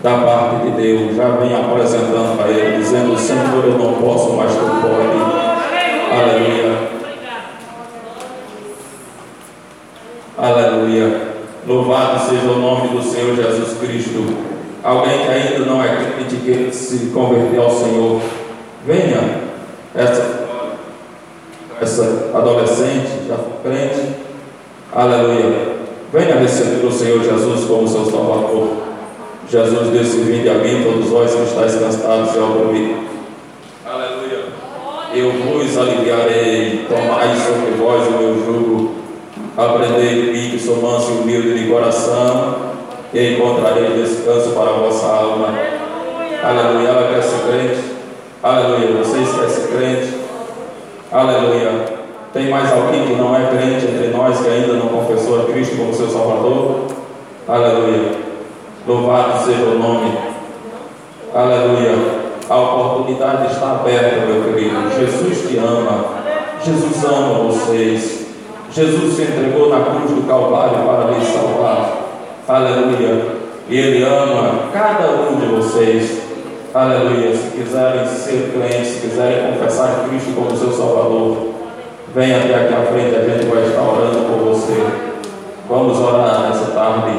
da 0.04 0.18
parte 0.20 0.66
de 0.66 0.72
Deus. 0.74 1.16
Já 1.16 1.30
vem 1.30 1.52
apresentando 1.52 2.38
para 2.38 2.52
Ele, 2.52 2.78
dizendo: 2.78 3.18
Senhor, 3.18 3.66
eu 3.66 3.76
não 3.76 3.96
posso, 3.96 4.34
mas 4.34 4.54
tu 4.54 4.60
pode. 4.60 5.18
Aleluia. 6.14 6.90
Aleluia. 10.38 11.22
Louvado 11.66 12.30
seja 12.30 12.52
o 12.52 12.60
nome 12.60 12.90
do 12.90 13.02
Senhor 13.02 13.36
Jesus 13.36 13.80
Cristo. 13.80 14.24
Alguém 14.84 15.26
que 15.26 15.32
ainda 15.32 15.66
não 15.66 15.84
é 15.84 15.88
crente, 15.88 16.36
que 16.36 16.72
se 16.72 17.08
converter 17.08 17.60
ao 17.60 17.72
Senhor, 17.72 18.22
venha. 18.86 19.50
Essa, 19.96 20.48
essa 21.82 22.32
adolescente, 22.36 23.28
já 23.28 23.38
foi 23.38 23.72
crente, 23.72 24.18
aleluia. 24.94 25.79
Venha 26.12 26.36
receber 26.36 26.86
o 26.86 26.92
Senhor 26.92 27.24
Jesus 27.24 27.66
como 27.66 27.88
seu 27.88 28.06
Salvador. 28.06 28.70
Jesus 29.50 29.92
disse: 29.92 30.22
Vinde 30.22 30.50
a 30.50 30.56
mim, 30.56 30.84
todos 30.84 31.10
vós 31.10 31.34
que 31.34 31.44
estáis 31.44 31.76
cansados 31.76 32.36
e 32.36 32.40
oprimidos. 32.40 33.04
Aleluia. 33.86 34.46
Eu 35.14 35.32
vos 35.32 35.78
aliviarei, 35.78 36.86
tomai 36.88 37.36
sobre 37.36 37.72
vós 37.78 38.08
o 38.08 38.12
meu 38.12 38.46
jugo 38.46 39.00
Aprendei 39.60 40.22
de 40.22 40.32
mim 40.32 40.52
que 40.52 40.58
sou 40.58 40.78
manso 40.78 41.12
e 41.12 41.16
humilde 41.16 41.54
de 41.54 41.70
coração, 41.70 42.56
e 43.14 43.34
encontrarei 43.34 43.90
descanso 44.02 44.52
para 44.52 44.70
a 44.70 44.74
vossa 44.74 45.06
alma. 45.06 45.54
Aleluia. 46.42 46.88
Ela 46.88 47.14
quer 47.14 47.22
ser 47.22 47.40
crente. 47.46 47.84
Aleluia. 48.42 49.04
Vocês 49.04 49.30
querem 49.30 49.50
ser 49.50 49.68
crente. 49.68 50.18
Aleluia. 51.12 51.99
Tem 52.32 52.48
mais 52.48 52.72
alguém 52.72 53.08
que 53.08 53.16
não 53.16 53.36
é 53.36 53.48
crente 53.48 53.88
entre 53.88 54.10
nós 54.16 54.40
que 54.40 54.48
ainda 54.48 54.74
não 54.74 54.88
confessou 54.90 55.42
a 55.42 55.46
Cristo 55.46 55.78
como 55.78 55.92
seu 55.92 56.08
Salvador? 56.08 56.82
Aleluia. 57.48 58.12
Louvado 58.88 59.44
seja 59.44 59.64
o 59.64 59.80
nome. 59.80 60.16
Aleluia. 61.34 61.96
A 62.48 62.58
oportunidade 62.58 63.52
está 63.52 63.72
aberta, 63.72 64.28
meu 64.28 64.44
querido. 64.44 64.76
Jesus 65.00 65.50
te 65.50 65.58
ama. 65.58 66.06
Jesus 66.64 67.04
ama 67.04 67.46
vocês. 67.46 68.28
Jesus 68.72 69.16
se 69.16 69.24
entregou 69.24 69.70
na 69.70 69.86
cruz 69.86 70.12
do 70.12 70.28
Calvário 70.28 70.86
para 70.86 71.12
lhes 71.12 71.28
salvar. 71.28 71.98
Aleluia. 72.48 73.26
E 73.68 73.76
Ele 73.76 74.04
ama 74.04 74.70
cada 74.72 75.10
um 75.12 75.36
de 75.40 75.48
vocês. 75.48 76.22
Aleluia. 76.76 77.36
Se 77.36 77.58
quiserem 77.58 78.06
ser 78.06 78.52
crentes, 78.54 78.88
se 78.88 79.08
quiserem 79.08 79.52
confessar 79.52 80.06
Cristo 80.08 80.36
como 80.36 80.56
seu 80.56 80.72
Salvador, 80.72 81.59
venha 82.14 82.38
até 82.38 82.56
aqui 82.56 82.74
à 82.74 82.92
frente, 82.92 83.16
a 83.16 83.22
gente 83.22 83.46
vai 83.46 83.64
estar 83.64 83.82
orando 83.82 84.20
por 84.30 84.50
você. 84.50 84.84
Vamos 85.68 86.00
orar 86.00 86.50
nessa 86.50 86.72
tarde. 86.72 87.12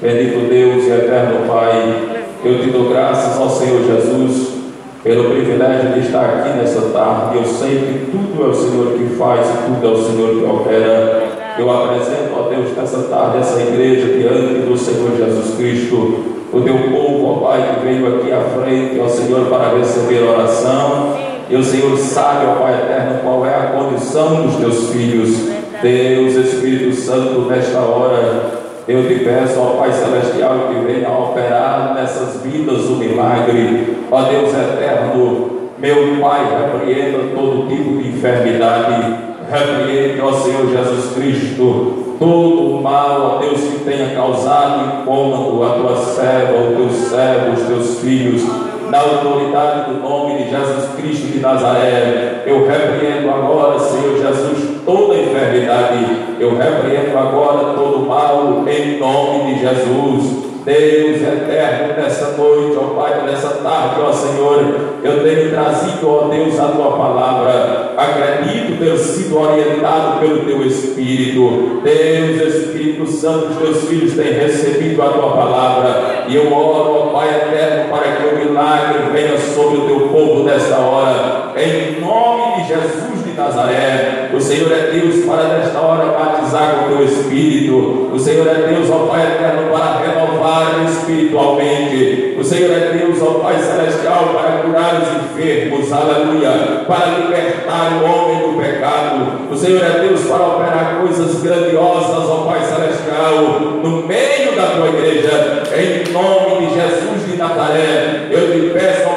Bendito 0.00 0.48
Deus 0.48 0.84
e 0.84 0.90
eterno 0.90 1.46
Pai, 1.46 2.24
eu 2.44 2.60
te 2.60 2.70
dou 2.70 2.88
graças 2.88 3.38
ao 3.38 3.50
Senhor 3.50 3.82
Jesus 3.82 4.60
pelo 5.02 5.30
privilégio 5.30 5.90
de 5.90 6.00
estar 6.00 6.24
aqui 6.24 6.56
nessa 6.56 6.80
tarde. 6.92 7.36
Eu 7.36 7.44
sei 7.44 7.78
que 7.78 8.10
tudo 8.10 8.44
é 8.44 8.46
o 8.46 8.54
Senhor 8.54 8.92
que 8.96 9.16
faz 9.16 9.46
e 9.46 9.66
tudo 9.66 9.86
é 9.86 9.90
o 9.90 9.96
Senhor 9.96 10.38
que 10.38 10.44
opera. 10.44 11.22
Eu 11.58 11.70
apresento 11.70 12.38
a 12.38 12.48
Deus 12.48 12.76
nessa 12.76 13.02
tarde 13.08 13.38
essa 13.38 13.60
igreja 13.60 14.06
diante 14.06 14.60
do 14.60 14.78
Senhor 14.78 15.16
Jesus 15.16 15.56
Cristo, 15.56 16.24
o 16.52 16.60
teu 16.62 16.78
povo, 16.90 17.26
ó 17.26 17.48
Pai, 17.48 17.74
que 17.74 17.84
veio 17.84 18.16
aqui 18.16 18.32
à 18.32 18.40
frente, 18.40 18.98
ó 18.98 19.08
Senhor, 19.08 19.46
para 19.46 19.76
receber 19.76 20.22
oração. 20.22 21.29
E 21.50 21.56
o 21.56 21.64
Senhor 21.64 21.98
sabe, 21.98 22.46
ó 22.46 22.62
Pai 22.62 22.74
eterno, 22.74 23.18
qual 23.24 23.44
é 23.44 23.52
a 23.52 23.72
condição 23.72 24.42
dos 24.42 24.54
teus 24.54 24.90
filhos. 24.90 25.50
Deus, 25.82 26.34
Espírito 26.36 26.94
Santo, 26.94 27.40
nesta 27.48 27.80
hora, 27.80 28.52
eu 28.86 29.08
te 29.08 29.24
peço, 29.24 29.58
ó 29.58 29.76
Pai 29.76 29.92
Celestial, 29.92 30.68
que 30.68 30.92
venha 30.92 31.10
operar 31.10 31.92
nessas 31.94 32.40
vidas 32.42 32.84
o 32.84 32.96
milagre. 32.96 33.96
Ó 34.12 34.22
Deus 34.22 34.52
eterno, 34.54 35.50
meu 35.76 36.20
Pai, 36.20 36.46
repreenda 36.62 37.18
todo 37.34 37.68
tipo 37.68 38.00
de 38.00 38.10
enfermidade. 38.10 39.30
Repreende, 39.50 40.20
ó 40.20 40.32
Senhor 40.32 40.68
Jesus 40.68 41.14
Cristo, 41.14 42.16
todo 42.20 42.76
o 42.76 42.80
mal, 42.80 43.22
ó 43.22 43.38
Deus, 43.40 43.60
que 43.60 43.84
tenha 43.84 44.14
causado 44.14 45.00
incômodo 45.02 45.64
a 45.64 45.70
tua 45.70 45.96
serva, 45.96 46.58
o 46.58 46.76
teu 46.76 46.90
servo, 46.90 47.54
os 47.54 47.66
teus 47.66 47.98
filhos 47.98 48.70
na 48.90 48.98
autoridade 48.98 49.90
do 49.90 50.00
nome 50.00 50.42
de 50.42 50.50
Jesus 50.50 50.94
Cristo 50.96 51.28
de 51.28 51.38
Nazaré. 51.38 52.42
Eu 52.44 52.66
repreendo 52.66 53.30
agora, 53.30 53.78
Senhor 53.78 54.18
Jesus, 54.18 54.82
toda 54.84 55.16
enfermidade. 55.16 56.04
Eu 56.40 56.56
repreendo 56.56 57.16
agora 57.16 57.74
todo 57.74 58.06
mal 58.06 58.64
em 58.68 58.98
nome 58.98 59.54
de 59.54 59.60
Jesus. 59.60 60.49
Deus 60.64 61.22
eterno, 61.22 61.94
nessa 61.96 62.36
noite, 62.36 62.76
ó 62.76 62.94
Pai, 62.94 63.22
nessa 63.24 63.48
tarde, 63.48 64.00
ó 64.00 64.12
Senhor, 64.12 64.74
eu 65.02 65.24
tenho 65.24 65.50
trazido, 65.50 66.08
ó 66.08 66.28
Deus, 66.28 66.58
a 66.58 66.68
tua 66.68 66.96
palavra. 66.96 67.94
Acredito 67.96 68.78
ter 68.78 68.98
sido 68.98 69.38
orientado 69.38 70.20
pelo 70.20 70.44
teu 70.44 70.66
Espírito. 70.66 71.80
Deus, 71.82 72.54
Espírito 72.54 73.06
Santo, 73.06 73.48
os 73.48 73.56
teus 73.56 73.88
filhos 73.88 74.14
têm 74.14 74.32
recebido 74.32 75.02
a 75.02 75.08
tua 75.08 75.30
palavra. 75.30 76.24
E 76.28 76.36
eu 76.36 76.52
oro, 76.52 76.92
ó 76.92 77.06
Pai 77.12 77.28
eterno, 77.28 77.90
para 77.90 78.12
que 78.12 78.34
o 78.34 78.38
milagre 78.38 79.10
venha 79.12 79.38
sobre 79.38 79.78
o 79.78 79.86
teu 79.86 80.08
povo 80.08 80.44
nesta 80.44 80.78
hora. 80.78 81.52
Em 81.56 82.00
nome 82.00 82.62
de 82.62 82.68
Jesus 82.68 83.19
Nazaré. 83.40 84.30
O 84.32 84.40
Senhor 84.40 84.70
é 84.70 84.90
Deus 84.92 85.24
para 85.24 85.44
nesta 85.44 85.80
hora 85.80 86.12
batizar 86.12 86.76
com 86.76 86.84
o 86.84 86.96
teu 86.96 87.06
Espírito. 87.06 88.10
O 88.12 88.18
Senhor 88.18 88.46
é 88.46 88.72
Deus, 88.72 88.90
ó 88.90 89.06
Pai 89.06 89.22
eterno, 89.22 89.70
para 89.70 89.98
renovar 89.98 90.84
espiritualmente. 90.88 92.36
O 92.38 92.44
Senhor 92.44 92.70
é 92.70 92.98
Deus, 92.98 93.20
ó 93.22 93.40
Pai 93.40 93.58
Celestial, 93.58 94.34
para 94.34 94.62
curar 94.62 95.02
os 95.02 95.24
enfermos, 95.24 95.92
aleluia, 95.92 96.84
para 96.86 97.18
libertar 97.18 98.00
o 98.00 98.04
homem 98.04 98.48
do 98.48 98.60
pecado. 98.60 99.50
O 99.50 99.56
Senhor 99.56 99.82
é 99.82 100.00
Deus 100.00 100.20
para 100.22 100.46
operar 100.46 100.98
coisas 101.00 101.42
grandiosas, 101.42 102.28
ó 102.28 102.46
Pai 102.46 102.60
Celestial, 102.60 103.60
no 103.82 104.06
meio 104.06 104.54
da 104.54 104.66
tua 104.76 104.88
igreja, 104.88 105.62
em 105.76 106.12
nome 106.12 106.66
de 106.66 106.74
Jesus 106.74 107.30
de 107.30 107.36
Nazaré. 107.36 108.28
Eu 108.30 108.52
te 108.52 108.70
peço, 108.70 109.09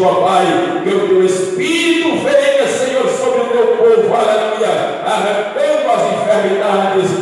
Cristo, 0.00 0.04
ó 0.04 0.14
Pai, 0.26 0.82
que 0.82 0.94
o 0.94 1.08
teu 1.08 1.24
Espírito 1.24 2.24
venha, 2.24 2.66
Senhor, 2.66 3.06
sobre 3.08 3.40
o 3.40 3.48
teu 3.48 3.66
povo, 3.76 4.14
aleluia, 4.14 5.02
arrancando 5.04 5.90
as 5.90 6.12
enfermidades, 6.14 7.19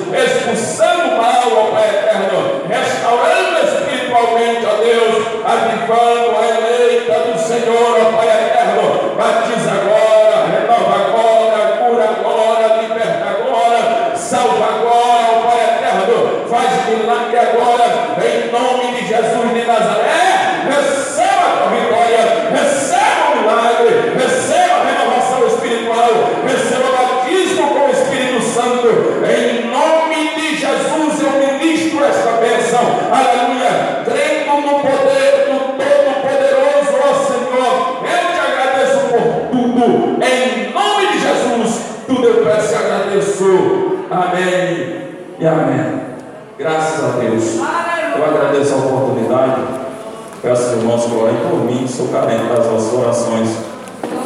carente 52.10 52.48
das 52.48 52.66
vossas 52.66 52.92
orações. 52.92 53.48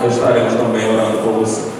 Estaremos 0.08 0.54
também 0.54 0.88
orando 0.88 1.18
por 1.18 1.32
você. 1.40 1.71